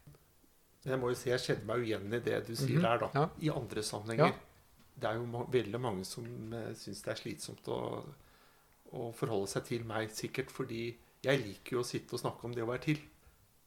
Jeg 0.88 1.00
må 1.02 1.10
jo 1.12 1.18
si 1.20 1.30
jeg 1.30 1.42
kjenner 1.44 1.66
meg 1.68 1.82
jo 1.82 1.88
igjen 1.90 2.14
i 2.16 2.20
det 2.24 2.38
du 2.48 2.54
sier 2.56 2.78
Mhm, 2.78 2.84
der, 2.86 3.02
da. 3.02 3.10
ja. 3.14 3.26
I 3.44 3.50
andre 3.52 3.84
sammenhenger. 3.84 4.32
Ja. 4.32 4.44
Det 4.98 5.10
er 5.10 5.18
jo 5.20 5.26
ma 5.30 5.44
veldig 5.54 5.80
mange 5.84 6.06
som 6.08 6.26
uh, 6.54 6.72
syns 6.80 7.04
det 7.06 7.12
er 7.14 7.20
slitsomt 7.20 7.68
å, 7.70 7.80
å 8.98 9.12
forholde 9.14 9.50
seg 9.52 9.66
til 9.68 9.84
meg, 9.86 10.10
sikkert 10.16 10.50
fordi 10.52 10.86
jeg 11.26 11.44
liker 11.44 11.76
jo 11.78 11.84
å 11.84 11.86
sitte 11.86 12.16
og 12.16 12.22
snakke 12.24 12.48
om 12.48 12.56
det 12.56 12.64
å 12.64 12.70
være 12.72 12.86
til. 12.88 13.04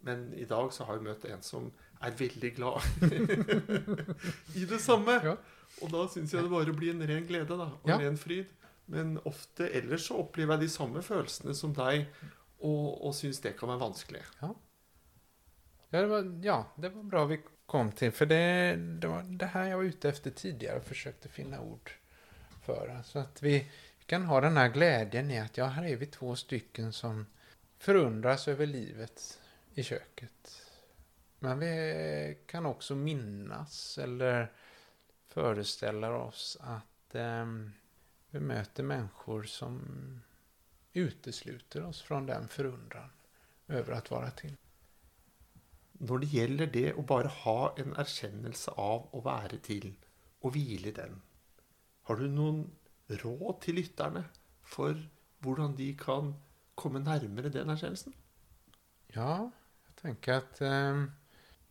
Men 0.03 0.31
i 0.35 0.46
dag 0.48 0.72
så 0.72 0.87
har 0.88 0.96
jeg 0.96 1.05
møtt 1.07 1.26
en 1.29 1.42
som 1.44 1.68
er 2.00 2.16
veldig 2.16 2.50
glad 2.57 2.81
i 4.57 4.64
det 4.64 4.81
samme. 4.81 5.18
Ja. 5.24 5.37
Og 5.85 5.92
da 5.92 6.07
syns 6.11 6.33
jeg 6.35 6.42
det 6.46 6.50
bare 6.50 6.72
blir 6.74 6.94
en 6.94 7.05
ren 7.07 7.26
glede 7.29 7.57
da, 7.61 7.68
og 7.83 7.90
en 7.94 8.00
ren 8.03 8.16
fryd. 8.18 8.48
Men 8.90 9.18
ofte 9.29 9.68
ellers 9.76 10.09
så 10.09 10.16
opplever 10.24 10.57
jeg 10.57 10.64
de 10.66 10.72
samme 10.72 11.03
følelsene 11.05 11.55
som 11.55 11.74
deg, 11.76 12.09
og, 12.61 13.07
og 13.07 13.14
syns 13.14 13.40
det 13.40 13.57
kan 13.59 13.68
være 13.68 13.81
vanskelig. 13.81 14.23
Ja, 14.40 14.53
det 15.90 16.07
var, 16.07 16.27
ja, 16.42 16.64
det 16.77 16.88
var 16.94 17.03
bra 17.03 17.25
vi 17.25 17.40
kom 17.66 17.92
till. 17.92 18.12
För 18.12 18.27
det, 18.27 18.77
det 18.77 19.09
var 19.09 19.23
det 19.23 19.46
här 19.46 19.68
jag 19.68 19.77
var 19.77 19.85
ute 19.85 20.09
efter 20.09 20.31
tidigare 20.31 20.77
och 20.77 20.85
försökte 20.85 21.29
finna 21.29 21.61
ord 21.61 21.90
för. 22.62 23.03
Så 23.05 23.18
att 23.18 23.42
vi, 23.42 23.59
vi 23.99 24.05
kan 24.07 24.25
ha 24.25 24.40
den 24.40 24.57
här 24.57 24.68
glädjen 24.68 25.31
i 25.31 25.40
att 25.40 25.57
ja, 25.57 25.66
här 25.66 25.85
är 25.85 25.96
vi 25.96 26.07
två 26.07 26.37
stycken 26.37 26.92
som 26.92 27.27
förundras 27.79 28.49
över 28.49 28.66
livet 28.66 29.40
i 29.75 29.83
köket. 29.83 30.66
Men 31.38 31.59
vi 31.59 32.38
kan 32.46 32.66
också 32.66 32.94
minnas 32.94 33.99
eller 33.99 34.53
föreställa 35.29 36.16
oss 36.16 36.57
att 36.61 37.14
eh, 37.14 37.46
vi 38.31 38.40
möter 38.40 38.83
människor 38.83 39.42
som 39.42 39.83
utesluter 40.92 41.85
oss 41.85 42.02
från 42.02 42.27
den 42.27 42.48
förundran 42.48 43.10
över 43.69 43.92
att 43.92 44.10
vara 44.10 44.31
till. 44.31 44.56
Når 45.92 46.19
det 46.19 46.27
gjelder 46.27 46.67
det 46.67 46.92
å 46.94 47.02
bare 47.02 47.29
ha 47.29 47.75
en 47.79 47.92
erkjennelse 47.92 48.73
av 48.81 49.10
å 49.12 49.21
være 49.25 49.58
til, 49.65 49.92
og 50.40 50.54
hvile 50.54 50.88
i 50.88 50.96
den, 50.96 51.19
har 52.08 52.17
du 52.17 52.29
noen 52.33 52.62
råd 53.21 53.60
til 53.60 53.77
lytterne 53.77 54.25
for 54.65 54.96
hvordan 55.44 55.77
de 55.77 55.90
kan 56.00 56.35
komme 56.75 57.02
nærmere 57.04 57.52
den 57.52 57.71
erkjennelsen? 57.71 58.15
Ja, 59.12 59.50
jag 59.87 59.96
tänker 59.96 60.33
att 60.33 60.60
eh, 60.60 61.04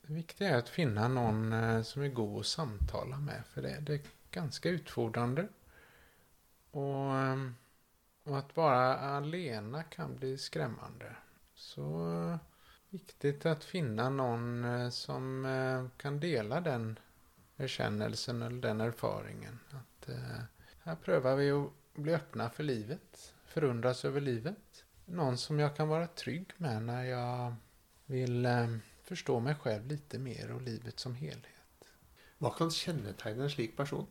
det 0.02 0.14
viktiga 0.14 0.50
är 0.50 0.58
att 0.58 0.70
finna 0.70 1.08
någon 1.08 1.54
eh, 1.54 1.82
som 1.82 2.02
är 2.02 2.08
god 2.08 2.40
att 2.40 2.46
samtala 2.46 3.20
med. 3.20 3.44
För 3.46 3.62
det, 3.62 3.80
det 3.80 3.94
är 3.94 4.02
ganska 4.32 4.70
utfordrande. 4.70 5.48
Och, 6.72 7.18
eh, 7.18 7.34
och 7.34 7.49
att 8.40 8.58
vara 8.58 8.98
alena 8.98 9.84
kan 9.84 10.16
bli 10.16 10.38
skrämmande. 10.38 11.16
Så 11.54 12.40
viktigt 12.90 13.46
att 13.46 13.64
finna 13.64 14.10
någon 14.10 14.66
eh, 14.66 14.90
som 14.90 15.46
eh, 15.46 15.86
kan 15.98 16.20
dela 16.20 16.62
den 16.62 17.00
erkännelsen 17.58 18.42
eller 18.42 18.62
den 18.62 18.82
erfaringen. 18.82 19.60
Att 19.70 20.10
eh, 20.10 20.42
här 20.84 20.96
prövar 20.96 21.36
vi 21.36 21.52
att 21.52 21.72
bli 21.94 22.14
öppna 22.14 22.50
för 22.50 22.64
livet. 22.64 23.34
Förundras 23.46 24.06
över 24.06 24.22
livet. 24.22 24.86
Någon 25.06 25.38
som 25.38 25.60
jag 25.60 25.76
kan 25.76 25.88
vara 25.88 26.08
trygg 26.08 26.52
med 26.58 26.84
när 26.84 27.04
jag 27.04 27.56
vill 28.06 28.48
förstå 29.04 29.40
mig 29.40 29.56
själv 29.56 29.88
lite 29.88 30.20
mer 30.20 30.52
och 30.52 30.62
livet 30.62 31.00
som 31.00 31.16
helhet. 31.16 31.46
Hva 32.38 32.50
kan 32.50 32.72
kjennetegne 32.72 33.44
en 33.44 33.50
slik 33.50 33.78
person? 33.78 34.08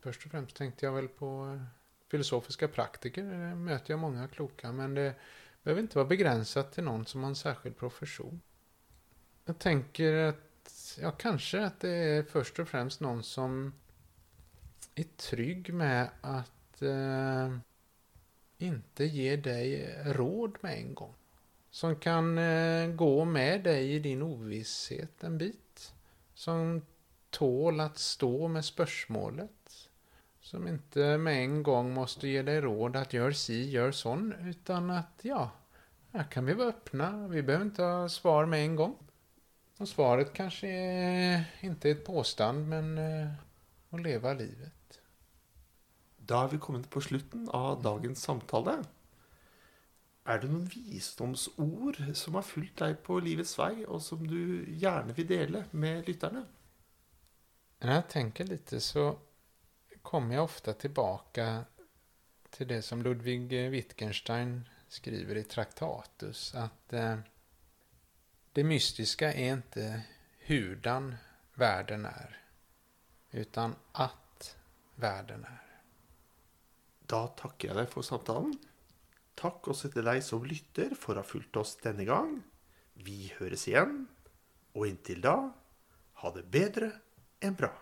Först 0.00 0.24
och 0.24 0.30
främst 0.30 0.56
tänkte 0.56 0.86
jag 0.86 0.92
väl 0.92 1.08
på 1.08 1.60
filosofiska 2.08 2.68
praktiker. 2.68 3.24
Eh, 3.24 3.54
möter 3.56 3.92
jag 3.92 4.00
många 4.00 4.28
kloka. 4.28 4.72
Men 4.72 4.94
det 4.94 5.14
behöver 5.62 5.82
inte 5.82 5.98
vara 5.98 6.08
begränsat 6.08 6.72
till 6.72 6.84
någon 6.84 7.06
som 7.06 7.22
har 7.22 7.28
en 7.28 7.36
särskild 7.36 7.76
profession. 7.76 8.40
Jag 9.44 9.58
tänker 9.58 10.14
att, 10.14 10.98
ja 11.00 11.10
kanske 11.10 11.64
att 11.64 11.80
det 11.80 11.90
är 11.90 12.22
först 12.22 12.58
och 12.58 12.68
främst 12.68 13.00
någon 13.00 13.22
som 13.22 13.74
är 14.94 15.06
trygg 15.16 15.74
med 15.74 16.10
att 16.20 16.82
eh, 16.82 17.56
inte 18.58 19.04
ge 19.04 19.36
dig 19.36 19.94
råd 20.04 20.58
med 20.60 20.78
en 20.78 20.94
gång. 20.94 21.14
Som 21.70 21.96
kan 21.96 22.38
eh, 22.38 22.88
gå 22.88 23.24
med 23.24 23.64
dig 23.64 23.94
i 23.94 23.98
din 23.98 24.22
ovisshet 24.22 25.24
en 25.24 25.38
bit. 25.38 25.94
Som 26.34 26.82
tål 27.30 27.80
att 27.80 27.98
stå 27.98 28.48
med 28.48 28.64
spörsmålet. 28.64 29.87
Som 30.48 30.68
inte 30.68 31.18
med 31.18 31.44
en 31.44 31.62
gång 31.62 31.94
måste 31.94 32.28
ge 32.28 32.42
dig 32.42 32.60
råd 32.60 32.96
att 32.96 33.12
gör 33.12 33.32
si, 33.32 33.70
gör 33.70 33.92
sån, 33.92 34.32
utan 34.32 34.90
att 34.90 35.20
ja, 35.22 35.50
här 36.12 36.24
kan 36.24 36.46
vi 36.46 36.54
vara 36.54 36.68
öppna. 36.68 37.28
Vi 37.28 37.42
behöver 37.42 37.64
inte 37.64 37.82
ha 37.82 38.08
svar 38.08 38.46
med 38.46 38.60
en 38.60 38.76
gång. 38.76 38.96
Och 39.78 39.88
svaret 39.88 40.32
kanske 40.32 40.68
är, 40.68 41.44
inte 41.60 41.88
är 41.88 41.92
ett 41.92 42.04
påstand, 42.04 42.68
men 42.68 42.98
eh, 42.98 43.28
att 43.90 44.00
leva 44.00 44.32
livet. 44.32 45.00
Da 46.16 46.44
er 46.44 46.48
vi 46.48 46.58
kommet 46.58 46.90
på 46.90 47.00
slutten 47.00 47.48
av 47.48 47.82
dagens 47.82 48.22
samtale. 48.22 48.78
Er 50.24 50.40
det 50.40 50.48
noen 50.48 50.72
visdomsord 50.72 52.00
som 52.14 52.40
har 52.40 52.42
fulgt 52.42 52.80
deg 52.80 53.02
på 53.04 53.20
livets 53.20 53.58
vei, 53.58 53.84
og 53.84 54.00
som 54.00 54.24
du 54.24 54.64
gjerne 54.80 55.12
vil 55.12 55.28
dele 55.28 55.64
med 55.70 56.08
lytterne? 56.08 56.44
När 57.80 57.94
jag 57.94 58.08
tänker 58.08 58.44
lite 58.44 58.80
så 58.80 59.18
kommer 60.08 60.34
jag 60.34 60.44
ofta 60.44 60.72
tillbaka 60.72 61.64
till 62.50 62.68
det 62.68 62.82
som 62.82 63.02
Ludwig 63.02 63.70
Wittgenstein 63.70 64.68
skriver 64.88 65.36
i 65.36 65.44
Traktatus. 65.44 66.54
Att 66.54 66.92
eh, 66.92 67.18
det 68.52 68.64
mystiska 68.64 69.32
är 69.32 69.52
inte 69.52 70.02
hurdan 70.38 71.16
världen 71.54 72.04
är. 72.04 72.40
Utan 73.30 73.74
att 73.92 74.56
världen 74.94 75.44
är. 75.44 75.80
Da 77.00 77.26
takker 77.26 77.68
jeg 77.68 77.76
deg 77.76 77.92
for 77.92 78.04
samtalen. 78.04 78.54
Takk 79.36 79.68
også 79.68 79.90
til 79.92 80.08
deg 80.08 80.22
som 80.24 80.48
lytter 80.48 80.96
for 80.96 81.16
å 81.16 81.20
ha 81.20 81.28
fulgt 81.28 81.60
oss 81.60 81.74
denne 81.84 82.08
gang. 82.08 82.38
Vi 82.96 83.28
høres 83.36 83.68
igjen, 83.68 84.06
og 84.72 84.88
inntil 84.88 85.20
da, 85.20 85.36
ha 86.24 86.32
det 86.32 86.48
bedre 86.48 86.94
enn 87.44 87.60
bra. 87.60 87.74